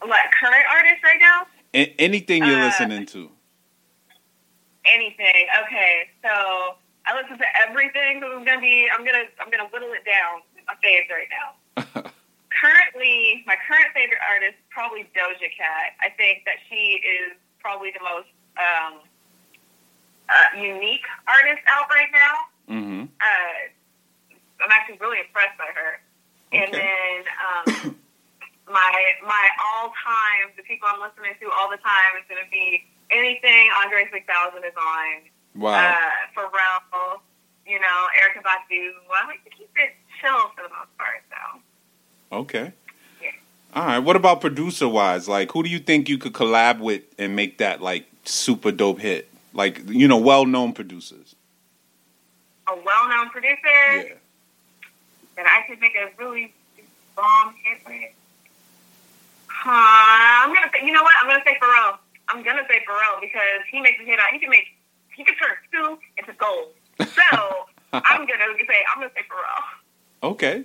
Like 0.07 0.31
current 0.41 0.65
artists 0.71 1.03
right 1.03 1.21
now? 1.21 1.47
A- 1.75 1.95
anything 1.99 2.45
you're 2.45 2.61
Uh, 2.61 2.67
listening 2.67 3.07
to. 3.07 3.31
Anything. 4.85 5.47
Okay, 5.65 6.09
so 6.23 6.77
I 7.07 7.17
listen 7.17 7.39
to 7.39 7.49
everything. 7.67 8.21
So 8.21 8.37
I'm 8.37 8.45
gonna 8.45 8.61
be. 8.61 8.87
I'm 8.93 9.05
gonna. 9.05 9.25
I'm 9.41 9.51
gonna 9.51 9.69
whittle 9.73 9.93
it 9.93 10.05
down. 10.05 10.43
My 10.67 10.75
faves 10.85 11.09
right 11.09 11.29
now. 11.33 11.49
Currently, 12.61 13.45
my 13.47 13.57
current 13.67 13.93
favorite 13.95 14.21
artist 14.29 14.55
is 14.61 14.65
probably 14.71 15.05
Doja 15.17 15.49
Cat. 15.57 15.97
I 16.01 16.09
think 16.17 16.45
that 16.47 16.57
she 16.69 17.01
is 17.05 17.33
probably 17.61 17.91
the 17.93 18.01
most 18.05 18.29
um, 18.57 19.01
uh, 20.29 20.61
unique 20.61 21.05
artist 21.29 21.61
out 21.69 21.89
right 21.91 22.09
now. 22.13 22.35
Mm-hmm. 22.71 23.03
Uh, 23.21 24.65
I'm 24.65 24.71
actually 24.71 24.99
really 25.01 25.19
impressed 25.21 25.59
by 25.59 25.69
her. 25.75 26.01
And 26.53 26.73
then 26.73 27.17
um, 27.45 27.97
my 28.69 28.93
my 29.27 29.49
all 29.61 29.93
time, 30.05 30.53
the 30.57 30.63
people 30.63 30.89
I'm 30.91 31.01
listening 31.01 31.35
to 31.41 31.47
all 31.53 31.71
the 31.71 31.77
time 31.79 32.17
is 32.19 32.25
going 32.29 32.43
to 32.45 32.51
be 32.51 32.85
anything 33.11 33.69
Andre 33.85 34.09
6000 34.11 34.65
is 34.65 34.73
on. 34.77 35.31
Wow. 35.55 35.75
Uh, 35.93 35.95
Pharrell, 36.35 37.21
you 37.67 37.79
know, 37.79 37.99
Erykah 38.21 38.43
Badu. 38.43 38.91
I 39.13 39.27
like 39.27 39.45
to 39.45 39.51
keep 39.51 39.71
it 39.77 39.95
chill 40.21 40.51
for 40.57 40.63
the 40.63 40.69
most 40.75 40.97
part, 40.99 41.23
though. 41.31 42.39
Okay. 42.39 42.73
Yeah. 43.23 43.31
All 43.75 43.85
right. 43.87 43.99
What 43.99 44.17
about 44.17 44.41
producer 44.41 44.89
wise? 44.89 45.29
Like, 45.29 45.53
who 45.53 45.63
do 45.63 45.69
you 45.69 45.79
think 45.79 46.09
you 46.09 46.19
could 46.19 46.33
collab 46.33 46.81
with 46.81 47.03
and 47.19 47.37
make 47.37 47.59
that 47.59 47.81
like 47.83 48.07
super 48.25 48.73
dope 48.73 48.99
hit? 48.99 49.29
Like, 49.53 49.83
you 49.89 50.09
know, 50.09 50.17
well 50.19 50.47
known 50.47 50.73
producers. 50.73 51.37
A 52.67 52.75
well-known 52.75 53.29
producer 53.29 53.57
Yeah. 53.65 54.15
that 55.37 55.47
I 55.47 55.69
could 55.69 55.79
make 55.81 55.95
a 55.95 56.09
really 56.19 56.53
bomb 57.15 57.55
hit 57.63 57.79
with. 57.87 58.11
Huh, 59.47 59.71
I'm 59.71 60.53
gonna 60.55 60.71
say, 60.73 60.85
you 60.85 60.93
know 60.93 61.03
what? 61.03 61.13
I'm 61.23 61.29
gonna 61.29 61.45
say 61.47 61.57
Pharrell. 61.61 61.99
I'm 62.29 62.43
gonna 63.21 63.27
say 63.27 63.39
Pharrell 63.39 63.61
because 63.61 63.63
he 63.71 63.81
makes 63.81 64.01
a 64.01 64.05
hit 64.05 64.19
out. 64.19 64.29
He 64.33 64.39
can 64.39 64.51
make, 64.51 64.67
he 65.17 65.25
can 65.25 65.35
turn 65.37 65.57
two 65.73 65.99
into 66.19 66.33
gold. 66.39 66.73
So 66.99 67.67
I'm 67.93 68.27
gonna 68.27 68.55
say, 68.67 68.85
I'm 68.95 69.01
gonna 69.01 69.13
say 69.15 69.23
Pharrell. 69.31 70.31
Okay. 70.31 70.65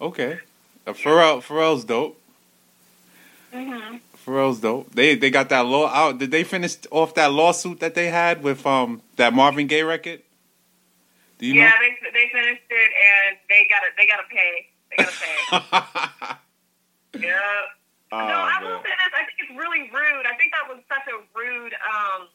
Okay. 0.00 0.40
Uh, 0.86 0.92
Pharrell 0.92 1.42
Pharrell's 1.42 1.84
dope. 1.84 2.20
hmm 3.52 3.96
Pharrell's 4.24 4.60
dope. 4.60 4.94
They 4.94 5.14
they 5.16 5.30
got 5.30 5.48
that 5.50 5.66
law 5.66 5.88
out. 5.88 6.18
Did 6.18 6.30
they 6.30 6.44
finish 6.44 6.76
off 6.90 7.14
that 7.14 7.32
lawsuit 7.32 7.80
that 7.80 7.94
they 7.94 8.08
had 8.08 8.42
with 8.42 8.64
um 8.66 9.02
that 9.16 9.32
Marvin 9.32 9.66
Gaye 9.66 9.82
record? 9.82 10.22
Do 11.38 11.46
you 11.46 11.54
yeah, 11.54 11.70
know? 11.70 11.74
they 11.80 12.10
they 12.12 12.30
finished 12.32 12.62
it 12.70 12.90
and 12.94 13.36
they 13.48 13.66
got 13.68 13.82
it. 13.82 13.92
they 13.98 14.06
gotta 14.06 14.22
pay. 14.30 14.68
They 14.90 14.96
gotta 15.02 15.16
pay. 17.18 17.26
yeah. 17.26 17.38
Oh, 18.12 18.18
no, 18.18 18.34
I 18.44 18.62
will 18.62 18.78
say 18.82 18.90
this. 18.90 19.12
I 19.16 19.21
really 19.56 19.88
rude. 19.90 20.24
I 20.26 20.34
think 20.36 20.52
that 20.52 20.66
was 20.68 20.80
such 20.88 21.06
a 21.08 21.16
rude 21.36 21.74
um, 21.84 22.28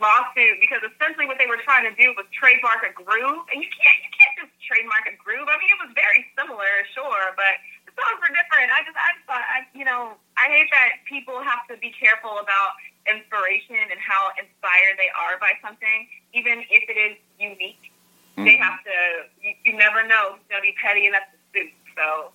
lawsuit 0.00 0.56
because 0.60 0.80
essentially 0.82 1.26
what 1.28 1.36
they 1.36 1.46
were 1.46 1.60
trying 1.60 1.84
to 1.84 1.94
do 1.96 2.12
was 2.16 2.24
trademark 2.32 2.80
a 2.86 2.92
groove, 2.96 3.44
and 3.52 3.60
you 3.60 3.68
can't 3.70 3.98
you 4.00 4.10
can't 4.12 4.34
just 4.46 4.52
trademark 4.64 5.04
a 5.10 5.14
groove. 5.20 5.46
I 5.48 5.56
mean, 5.60 5.70
it 5.70 5.80
was 5.80 5.92
very 5.94 6.24
similar, 6.38 6.84
sure, 6.96 7.36
but 7.36 7.54
the 7.84 7.92
songs 7.96 8.18
were 8.24 8.32
different. 8.32 8.72
I 8.72 8.80
just 8.86 8.96
I 8.96 9.08
just 9.16 9.26
thought 9.28 9.44
I 9.44 9.68
you 9.76 9.84
know 9.84 10.16
I 10.40 10.48
hate 10.48 10.70
that 10.72 11.04
people 11.04 11.40
have 11.44 11.64
to 11.68 11.76
be 11.78 11.92
careful 11.92 12.40
about 12.40 12.78
inspiration 13.04 13.76
and 13.90 13.98
how 14.00 14.30
inspired 14.38 14.94
they 14.96 15.10
are 15.12 15.36
by 15.42 15.52
something, 15.60 16.06
even 16.32 16.62
if 16.70 16.84
it 16.88 16.96
is 16.98 17.16
unique. 17.38 17.90
They 18.36 18.56
Mhm. 18.56 18.60
have 18.64 18.82
to. 18.84 18.96
You, 19.42 19.52
you 19.64 19.72
never 19.76 20.06
know. 20.06 20.36
It's 20.40 20.48
gonna 20.48 20.62
be 20.62 20.72
petty, 20.80 21.04
and 21.04 21.14
that's 21.14 21.28
the 21.52 21.60
suit. 21.68 21.72
So. 21.96 22.32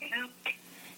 You 0.00 0.10
know. 0.10 0.28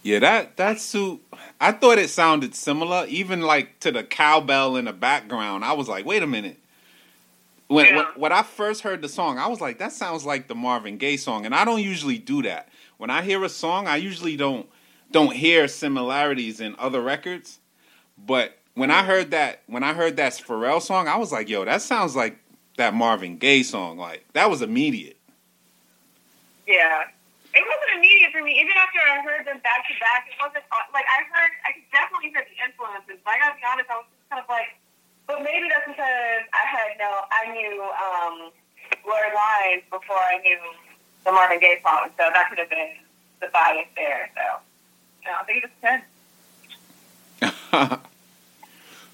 Yeah, 0.02 0.18
that 0.20 0.56
that 0.56 0.80
suit. 0.80 1.20
I 1.60 1.72
thought 1.72 1.98
it 1.98 2.08
sounded 2.10 2.54
similar, 2.54 3.04
even 3.08 3.42
like 3.42 3.80
to 3.80 3.92
the 3.92 4.02
cowbell 4.02 4.76
in 4.76 4.86
the 4.86 4.92
background. 4.94 5.64
I 5.64 5.74
was 5.74 5.88
like, 5.88 6.06
wait 6.06 6.22
a 6.22 6.26
minute. 6.26 6.58
When, 7.68 7.86
Yeah. 7.86 7.96
when 7.96 8.06
when 8.16 8.32
I 8.32 8.42
first 8.42 8.82
heard 8.82 9.02
the 9.02 9.08
song, 9.08 9.38
I 9.38 9.46
was 9.46 9.60
like, 9.60 9.78
that 9.78 9.92
sounds 9.92 10.24
like 10.24 10.48
the 10.48 10.54
Marvin 10.54 10.96
Gaye 10.96 11.16
song, 11.18 11.46
and 11.46 11.54
I 11.54 11.64
don't 11.64 11.82
usually 11.82 12.18
do 12.18 12.42
that. 12.42 12.68
When 12.98 13.10
I 13.10 13.22
hear 13.22 13.44
a 13.44 13.48
song, 13.48 13.86
I 13.86 13.96
usually 13.96 14.36
don't 14.36 14.68
don't 15.12 15.34
hear 15.34 15.68
similarities 15.68 16.60
in 16.60 16.74
other 16.78 17.00
records. 17.00 17.58
But 18.18 18.56
when 18.74 18.90
I 18.90 19.04
heard 19.04 19.30
that 19.32 19.62
when 19.66 19.84
I 19.84 19.92
heard 19.92 20.16
that 20.16 20.32
Pharrell 20.32 20.82
song, 20.82 21.08
I 21.08 21.16
was 21.16 21.30
like, 21.30 21.48
yo, 21.48 21.64
that 21.64 21.82
sounds 21.82 22.16
like 22.16 22.38
that 22.76 22.94
Marvin 22.94 23.36
Gaye 23.38 23.62
song. 23.62 23.98
Like 23.98 24.24
that 24.32 24.50
was 24.50 24.62
immediate. 24.62 25.18
Yeah. 26.66 27.04
It 27.50 27.64
wasn't 27.66 27.92
immediate 27.98 28.30
for 28.30 28.42
me. 28.42 28.58
Even 28.62 28.74
after 28.78 29.02
I 29.02 29.20
heard 29.26 29.42
them 29.46 29.58
back 29.66 29.86
to 29.90 29.94
back, 29.98 30.30
it 30.30 30.38
wasn't 30.38 30.64
uh, 30.70 30.86
like 30.94 31.06
I 31.10 31.26
heard. 31.26 31.52
I 31.66 31.74
could 31.74 31.88
definitely 31.90 32.30
hear 32.30 32.46
the 32.46 32.56
influences. 32.62 33.18
But 33.26 33.34
I 33.34 33.42
gotta 33.42 33.58
be 33.58 33.66
honest, 33.66 33.90
I 33.90 33.96
was 33.98 34.06
just 34.06 34.26
kind 34.30 34.38
of 34.38 34.48
like, 34.48 34.78
but 35.26 35.42
maybe 35.42 35.66
that's 35.66 35.86
because 35.90 36.46
I 36.54 36.64
had 36.64 36.94
no. 37.02 37.10
I 37.34 37.50
knew 37.50 37.74
um, 37.82 38.36
Blurred 39.02 39.34
Lines 39.34 39.82
before 39.90 40.22
I 40.22 40.38
knew 40.46 40.62
the 41.26 41.32
Marvin 41.34 41.58
Gaye 41.58 41.82
song, 41.82 42.14
so 42.14 42.30
that 42.30 42.46
could 42.48 42.62
have 42.62 42.70
been 42.70 42.94
the 43.42 43.50
bias 43.50 43.90
there. 43.98 44.30
So, 44.38 44.46
you 45.26 45.34
I 45.34 45.42
think 45.44 45.56
it 45.58 45.66
just 45.66 45.74
depends. 45.82 46.06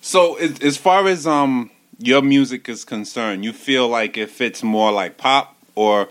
So 0.07 0.37
as, 0.37 0.61
as 0.61 0.77
far 0.77 1.09
as 1.09 1.27
um 1.27 1.69
your 1.99 2.23
music 2.23 2.69
is 2.69 2.85
concerned, 2.85 3.45
you 3.45 3.53
feel 3.53 3.89
like 3.89 4.17
it 4.17 4.31
fits 4.31 4.63
more 4.63 4.93
like 4.93 5.17
pop 5.17 5.57
or 5.75 6.11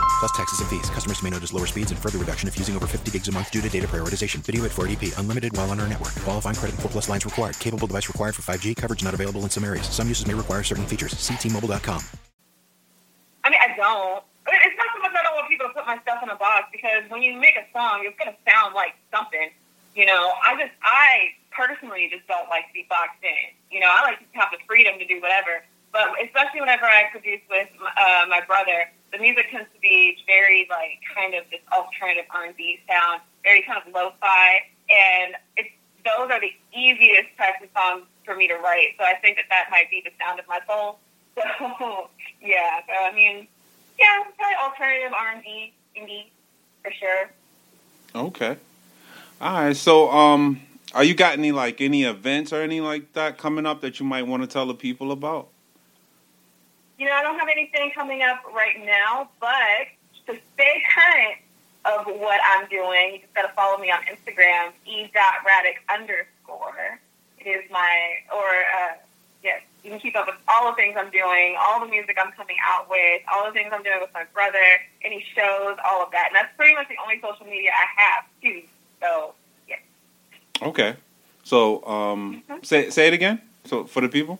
Plus 0.21 0.31
taxes 0.33 0.59
and 0.59 0.69
fees. 0.69 0.87
Customers 0.91 1.23
may 1.23 1.31
notice 1.31 1.51
lower 1.51 1.65
speeds 1.65 1.89
and 1.89 1.99
further 1.99 2.19
reduction 2.19 2.47
if 2.47 2.55
using 2.55 2.75
over 2.75 2.85
50 2.85 3.09
gigs 3.09 3.27
a 3.27 3.31
month 3.31 3.49
due 3.49 3.59
to 3.59 3.67
data 3.67 3.87
prioritization. 3.87 4.45
Video 4.45 4.63
at 4.65 4.69
480p. 4.69 5.17
Unlimited 5.17 5.57
while 5.57 5.71
on 5.71 5.79
our 5.79 5.87
network. 5.87 6.13
Qualifying 6.21 6.53
credit 6.53 6.73
and 6.73 6.81
4 6.83 6.91
plus 6.91 7.09
lines 7.09 7.25
required. 7.25 7.57
Capable 7.57 7.87
device 7.87 8.07
required 8.07 8.35
for 8.35 8.43
5G. 8.43 8.77
Coverage 8.77 9.03
not 9.03 9.15
available 9.15 9.41
in 9.41 9.49
some 9.49 9.65
areas. 9.65 9.87
Some 9.87 10.07
uses 10.07 10.27
may 10.27 10.35
require 10.35 10.61
certain 10.61 10.85
features. 10.85 11.17
See 11.17 11.33
T-Mobile.com. 11.33 12.05
I 13.43 13.49
mean, 13.49 13.59
I 13.65 13.73
don't. 13.75 14.21
It's 14.45 14.77
not 14.77 14.87
so 14.93 15.01
much 15.01 15.09
I 15.09 15.23
don't 15.25 15.33
want 15.41 15.49
people 15.49 15.65
to 15.65 15.73
put 15.73 15.87
my 15.87 15.97
stuff 16.05 16.21
in 16.21 16.29
a 16.29 16.35
box 16.35 16.69
because 16.71 17.01
when 17.09 17.23
you 17.23 17.33
make 17.33 17.57
a 17.57 17.65
song, 17.73 18.05
it's 18.05 18.13
gonna 18.19 18.37
sound 18.45 18.75
like 18.75 18.93
something. 19.09 19.49
You 19.95 20.05
know, 20.05 20.33
I 20.45 20.53
just 20.53 20.73
I 20.85 21.33
personally 21.49 22.09
just 22.13 22.27
don't 22.27 22.47
like 22.47 22.67
to 22.67 22.73
be 22.73 22.85
boxed 22.87 23.25
in. 23.25 23.57
You 23.73 23.79
know, 23.79 23.89
I 23.89 24.03
like 24.03 24.19
to 24.21 24.25
have 24.37 24.53
the 24.53 24.61
freedom 24.67 24.99
to 24.99 25.05
do 25.07 25.19
whatever. 25.19 25.65
But 25.91 26.13
especially 26.21 26.61
whenever 26.61 26.85
I 26.85 27.09
produce 27.09 27.41
with 27.49 27.69
uh, 27.81 28.29
my 28.29 28.45
brother, 28.45 28.85
the 29.11 29.19
music 29.19 29.51
tends 29.51 29.69
to 29.73 29.79
be 29.79 30.17
very 30.25 30.67
like 30.69 30.99
kind 31.15 31.33
of 31.33 31.43
this 31.51 31.59
alternative 31.71 32.25
R&B 32.33 32.79
sound, 32.87 33.21
very 33.43 33.61
kind 33.63 33.81
of 33.85 33.93
lo-fi, 33.93 34.63
and 34.89 35.35
it's 35.57 35.69
those 36.03 36.31
are 36.31 36.39
the 36.39 36.51
easiest 36.73 37.29
types 37.37 37.61
of 37.61 37.69
songs 37.77 38.05
for 38.25 38.35
me 38.35 38.47
to 38.47 38.55
write. 38.55 38.95
So 38.97 39.03
I 39.03 39.15
think 39.21 39.37
that 39.37 39.45
that 39.49 39.67
might 39.69 39.89
be 39.91 40.01
the 40.03 40.11
sound 40.19 40.39
of 40.39 40.47
my 40.47 40.59
soul. 40.67 40.99
So 41.37 42.09
yeah, 42.41 42.81
so 42.87 42.93
I 43.03 43.13
mean, 43.13 43.47
yeah, 43.97 44.23
probably 44.37 44.55
alternative 44.61 45.13
R&B, 45.17 45.73
indie 45.95 46.25
for 46.83 46.91
sure. 46.91 47.29
Okay. 48.13 48.57
All 49.39 49.53
right. 49.53 49.75
So, 49.75 50.11
um, 50.11 50.61
are 50.93 51.03
you 51.03 51.13
got 51.13 51.33
any 51.33 51.51
like 51.51 51.81
any 51.81 52.03
events 52.03 52.51
or 52.51 52.61
anything 52.61 52.83
like 52.83 53.13
that 53.13 53.37
coming 53.37 53.65
up 53.65 53.81
that 53.81 53.99
you 53.99 54.05
might 54.05 54.23
want 54.27 54.43
to 54.43 54.47
tell 54.47 54.65
the 54.65 54.73
people 54.73 55.11
about? 55.11 55.50
You 57.01 57.07
know, 57.07 57.13
I 57.13 57.23
don't 57.23 57.39
have 57.39 57.49
anything 57.49 57.89
coming 57.95 58.21
up 58.21 58.43
right 58.53 58.77
now, 58.85 59.27
but 59.39 59.89
to 60.27 60.39
stay 60.53 60.83
current 60.93 61.39
of 61.83 62.05
what 62.21 62.39
I'm 62.45 62.69
doing, 62.69 63.13
you 63.13 63.19
just 63.21 63.33
got 63.33 63.41
to 63.41 63.53
follow 63.55 63.79
me 63.79 63.89
on 63.89 64.01
Instagram, 64.03 64.69
e.radic 64.85 65.81
underscore. 65.89 66.99
It 67.39 67.49
is 67.49 67.71
my, 67.71 68.17
or, 68.31 68.45
uh, 68.45 68.93
yes, 69.43 69.63
you 69.83 69.89
can 69.89 69.99
keep 69.99 70.15
up 70.15 70.27
with 70.27 70.35
all 70.47 70.69
the 70.69 70.75
things 70.75 70.95
I'm 70.95 71.09
doing, 71.09 71.57
all 71.59 71.79
the 71.79 71.87
music 71.87 72.17
I'm 72.23 72.31
coming 72.33 72.57
out 72.63 72.87
with, 72.87 73.23
all 73.33 73.47
the 73.47 73.51
things 73.51 73.71
I'm 73.73 73.81
doing 73.81 73.97
with 73.99 74.13
my 74.13 74.25
brother, 74.31 74.59
any 75.03 75.25
shows, 75.33 75.77
all 75.83 76.03
of 76.03 76.11
that. 76.11 76.27
And 76.27 76.35
that's 76.35 76.55
pretty 76.55 76.75
much 76.75 76.87
the 76.87 76.97
only 77.01 77.19
social 77.19 77.47
media 77.47 77.71
I 77.71 77.99
have, 77.99 78.25
too. 78.43 78.61
So, 79.01 79.33
yeah. 79.67 80.67
Okay. 80.67 80.95
So, 81.45 81.83
um, 81.87 82.43
Mm-hmm. 82.47 82.61
say 82.63 82.91
say 82.91 83.07
it 83.07 83.13
again. 83.15 83.41
So 83.65 83.85
for 83.85 84.01
the 84.01 84.07
people. 84.07 84.39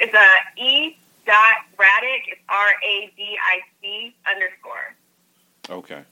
It's 0.00 0.12
a 0.12 0.60
e 0.60 0.96
dot 1.26 1.56
radic. 1.78 2.22
It's 2.28 2.40
R 2.48 2.68
A 2.68 3.12
D 3.16 3.38
I 3.40 3.60
C 3.80 4.14
underscore. 4.30 4.94
Okay. 5.70 6.02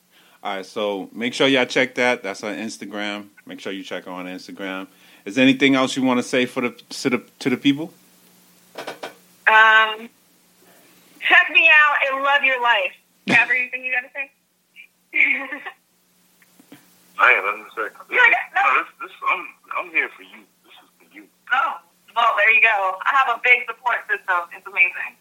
All 0.42 0.57
right. 0.57 0.66
So 0.66 1.09
make 1.12 1.35
sure 1.35 1.46
y'all 1.48 1.66
check 1.66 1.94
that. 1.96 2.22
That's 2.22 2.42
on 2.42 2.55
Instagram. 2.55 3.29
Make 3.46 3.61
sure 3.61 3.72
you 3.72 3.83
check 3.83 4.05
her 4.05 4.11
on 4.11 4.27
Instagram. 4.27 4.87
Is 5.25 5.37
there 5.37 5.44
anything 5.44 5.75
else 5.75 5.96
you 5.96 6.03
want 6.03 6.18
to 6.18 6.25
say 6.25 6.46
for 6.46 6.62
the 6.62 6.70
to 6.70 7.11
the 7.11 7.22
to 7.40 7.51
the 7.51 7.57
people? 7.57 7.92
Um, 8.77 10.09
check 11.20 11.51
me 11.53 11.68
out 11.68 11.96
and 12.11 12.22
love 12.22 12.42
your 12.42 12.61
life. 12.62 12.92
You 13.27 13.35
have 13.35 13.51
anything 13.51 13.85
you 13.85 13.92
got 13.92 14.03
to 14.03 14.11
say? 14.14 14.31
I 17.18 17.35
ain't 17.35 17.44
nothing 17.44 17.64
to 17.64 17.70
say. 17.77 17.88
No, 18.11 18.22
this, 18.79 18.88
this, 19.01 19.11
I'm, 19.31 19.46
I'm 19.79 19.90
here 19.90 20.09
for 20.16 20.22
you. 20.22 20.42
This 20.64 20.72
is 20.72 20.88
for 20.98 21.14
you. 21.14 21.25
oh, 21.53 21.77
well, 22.14 22.35
there 22.37 22.53
you 22.55 22.61
go. 22.62 22.96
I 23.03 23.12
have 23.16 23.29
a 23.37 23.40
big 23.42 23.66
support 23.66 23.98
system. 24.09 24.48
It's 24.57 24.66
amazing. 24.66 25.16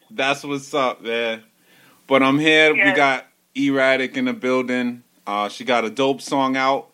That's 0.10 0.44
what's 0.44 0.72
up, 0.74 1.02
man. 1.02 1.42
But 2.06 2.22
I'm 2.22 2.38
here. 2.38 2.72
We 2.72 2.78
Yes. 2.78 2.96
got 2.96 3.26
E.Radic 3.54 4.16
in 4.16 4.24
the 4.26 4.32
building. 4.32 5.02
Uh, 5.26 5.48
she 5.48 5.64
got 5.64 5.84
a 5.84 5.90
dope 5.90 6.20
song 6.20 6.56
out. 6.56 6.88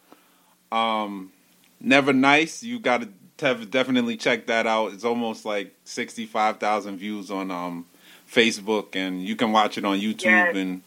Um, 0.72 1.32
Never 1.80 2.12
Nice. 2.12 2.62
You 2.62 2.78
got 2.78 3.02
to 3.02 3.08
tev- 3.38 3.70
definitely 3.70 4.16
check 4.16 4.46
that 4.46 4.66
out. 4.66 4.92
It's 4.92 5.04
almost 5.04 5.44
like 5.44 5.74
sixty-five 5.84 6.58
thousand 6.58 6.98
views 6.98 7.30
on 7.30 7.50
um, 7.50 7.86
Facebook, 8.30 8.96
and 8.96 9.22
you 9.22 9.36
can 9.36 9.52
watch 9.52 9.78
it 9.78 9.84
on 9.84 9.98
YouTube 9.98 10.24
Yes. 10.24 10.56
and 10.56 10.82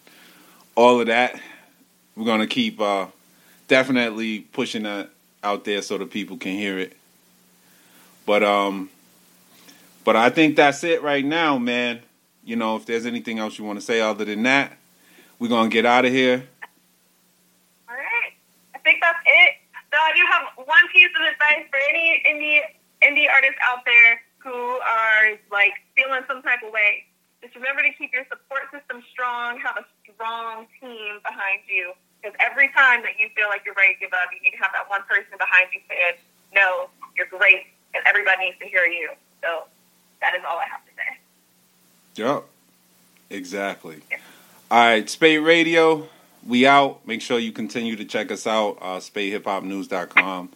all 0.75 0.99
of 0.99 1.07
that. 1.07 1.39
We're 2.15 2.25
gonna 2.25 2.47
keep 2.47 2.79
uh, 2.81 3.07
definitely 3.67 4.39
pushing 4.41 4.83
that 4.83 5.09
out 5.43 5.65
there 5.65 5.81
so 5.81 5.97
the 5.97 6.05
people 6.05 6.37
can 6.37 6.53
hear 6.53 6.79
it. 6.79 6.95
But 8.25 8.43
um, 8.43 8.89
but 10.03 10.15
I 10.15 10.29
think 10.29 10.55
that's 10.55 10.83
it 10.83 11.01
right 11.01 11.25
now, 11.25 11.57
man. 11.57 12.01
You 12.43 12.55
know, 12.55 12.75
if 12.75 12.85
there's 12.85 13.05
anything 13.05 13.39
else 13.39 13.57
you 13.59 13.65
want 13.65 13.79
to 13.79 13.85
say 13.85 14.01
other 14.01 14.25
than 14.25 14.43
that, 14.43 14.77
we're 15.37 15.49
gonna 15.49 15.69
get 15.69 15.85
out 15.85 16.05
of 16.05 16.11
here. 16.11 16.47
All 17.87 17.95
right. 17.95 18.33
I 18.75 18.79
think 18.79 18.99
that's 19.01 19.19
it. 19.25 19.51
So 19.91 19.97
I 19.97 20.11
do 20.15 20.21
have 20.29 20.67
one 20.67 20.87
piece 20.93 21.09
of 21.15 21.25
advice 21.25 21.65
for 21.69 21.79
any 21.89 22.23
indie 22.29 22.61
indie 23.01 23.29
artists 23.31 23.59
out 23.63 23.85
there 23.85 24.21
who 24.37 24.51
are 24.51 25.37
like 25.51 25.73
feeling 25.95 26.21
some 26.27 26.41
type 26.41 26.59
of 26.65 26.71
way. 26.71 27.05
Just 27.41 27.55
remember 27.55 27.81
to 27.81 27.93
keep 27.93 28.11
your 28.13 28.25
support 28.29 28.63
system 28.71 29.01
strong. 29.11 29.59
Have 29.59 29.77
a 29.77 29.85
strong 30.13 30.67
team 30.79 31.19
behind 31.23 31.61
you. 31.67 31.93
Because 32.21 32.35
every 32.39 32.69
time 32.69 33.01
that 33.03 33.19
you 33.19 33.29
feel 33.35 33.47
like 33.47 33.63
you're 33.65 33.73
ready 33.75 33.93
to 33.93 33.99
give 33.99 34.13
up, 34.13 34.29
you 34.33 34.41
need 34.43 34.57
to 34.57 34.61
have 34.63 34.71
that 34.73 34.89
one 34.89 35.01
person 35.07 35.37
behind 35.37 35.69
you 35.71 35.79
saying, 35.87 36.15
"No, 36.53 36.89
you're 37.15 37.27
great," 37.27 37.67
and 37.93 38.03
everybody 38.05 38.45
needs 38.45 38.59
to 38.59 38.67
hear 38.67 38.85
you. 38.85 39.11
So 39.41 39.65
that 40.21 40.35
is 40.35 40.41
all 40.47 40.57
I 40.57 40.65
have 40.65 40.85
to 40.85 40.91
say. 40.95 41.17
Yep. 42.15 42.43
Exactly. 43.29 44.01
All 44.71 44.79
right, 44.79 45.09
Spate 45.09 45.41
Radio, 45.41 46.07
we 46.45 46.65
out. 46.67 47.05
Make 47.07 47.21
sure 47.21 47.39
you 47.39 47.51
continue 47.51 47.95
to 47.95 48.05
check 48.05 48.31
us 48.31 48.45
out, 48.45 48.77
uh, 48.81 48.97
SpateHipHopNews.com, 48.97 50.49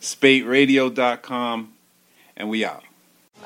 SpateRadio.com, 0.00 1.72
and 2.36 2.48
we 2.48 2.64
out. 2.64 2.82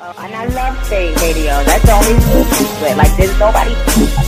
Oh, 0.01 0.15
and 0.19 0.35
I 0.35 0.47
love 0.47 0.87
Spate 0.87 1.21
Radio. 1.21 1.63
That's 1.65 1.85
the 1.85 1.93
only 1.93 2.21
secret. 2.55 2.97
Like, 2.97 3.17
there's 3.17 3.39
nobody. 3.39 4.28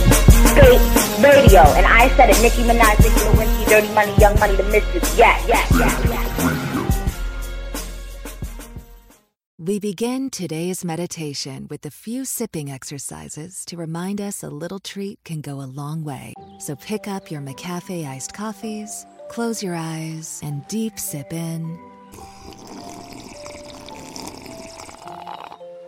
Radio. 0.55 1.61
And 1.77 1.85
I 1.85 2.09
said 2.15 2.29
it. 2.29 2.41
Nicki 2.41 2.63
Minaj, 2.63 2.97
Nicki 2.99 3.19
Lewinsky, 3.19 3.69
Dirty 3.69 3.93
Money, 3.93 4.13
Young 4.17 4.39
Money, 4.39 4.55
the 4.55 4.63
Mistress. 4.63 5.17
Yeah, 5.17 5.37
yeah, 5.47 5.65
yeah, 5.79 6.09
yeah. 6.09 6.31
We 9.57 9.79
begin 9.79 10.31
today's 10.31 10.83
meditation 10.83 11.67
with 11.69 11.85
a 11.85 11.91
few 11.91 12.25
sipping 12.25 12.71
exercises 12.71 13.63
to 13.65 13.77
remind 13.77 14.19
us 14.19 14.41
a 14.41 14.49
little 14.49 14.79
treat 14.79 15.23
can 15.23 15.39
go 15.39 15.61
a 15.61 15.69
long 15.69 16.03
way. 16.03 16.33
So 16.57 16.75
pick 16.75 17.07
up 17.07 17.29
your 17.29 17.41
McCafe 17.41 18.07
iced 18.07 18.33
coffees, 18.33 19.05
close 19.29 19.61
your 19.61 19.75
eyes, 19.75 20.39
and 20.43 20.67
deep 20.67 20.97
sip 20.97 21.31
in. 21.31 21.79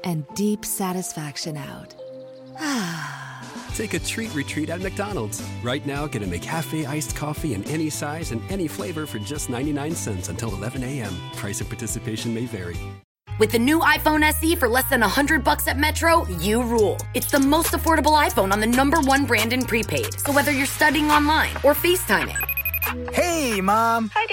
And 0.03 0.27
deep 0.35 0.63
satisfaction 0.63 1.57
out. 1.57 1.95
Ah. 2.59 2.92
Take 3.75 3.95
a 3.95 3.99
treat 3.99 4.33
retreat 4.35 4.69
at 4.69 4.81
McDonald's. 4.81 5.43
Right 5.63 5.85
now, 5.85 6.05
get 6.07 6.21
a 6.21 6.25
McCafe 6.25 6.87
iced 6.87 7.15
coffee 7.15 7.53
in 7.53 7.63
any 7.65 7.89
size 7.89 8.31
and 8.31 8.41
any 8.51 8.67
flavor 8.67 9.05
for 9.05 9.19
just 9.19 9.49
99 9.49 9.95
cents 9.95 10.29
until 10.29 10.53
11 10.53 10.83
a.m. 10.83 11.13
Price 11.35 11.59
and 11.59 11.69
participation 11.69 12.33
may 12.33 12.45
vary. 12.45 12.77
With 13.39 13.51
the 13.51 13.57
new 13.59 13.79
iPhone 13.79 14.21
SE 14.21 14.55
for 14.55 14.69
less 14.69 14.87
than 14.91 15.01
100 15.01 15.43
bucks 15.43 15.67
at 15.67 15.77
Metro, 15.77 16.27
you 16.39 16.61
rule. 16.61 16.97
It's 17.15 17.31
the 17.31 17.39
most 17.39 17.71
affordable 17.71 18.15
iPhone 18.15 18.53
on 18.53 18.59
the 18.59 18.67
number 18.67 18.99
one 19.01 19.25
brand 19.25 19.53
in 19.53 19.63
prepaid. 19.63 20.19
So 20.19 20.31
whether 20.31 20.51
you're 20.51 20.67
studying 20.67 21.09
online 21.09 21.55
or 21.63 21.73
FaceTiming, 21.73 22.53
Hey, 23.11 23.61
Mom. 23.61 24.11
Hi, 24.13 24.25
dear. 24.27 24.32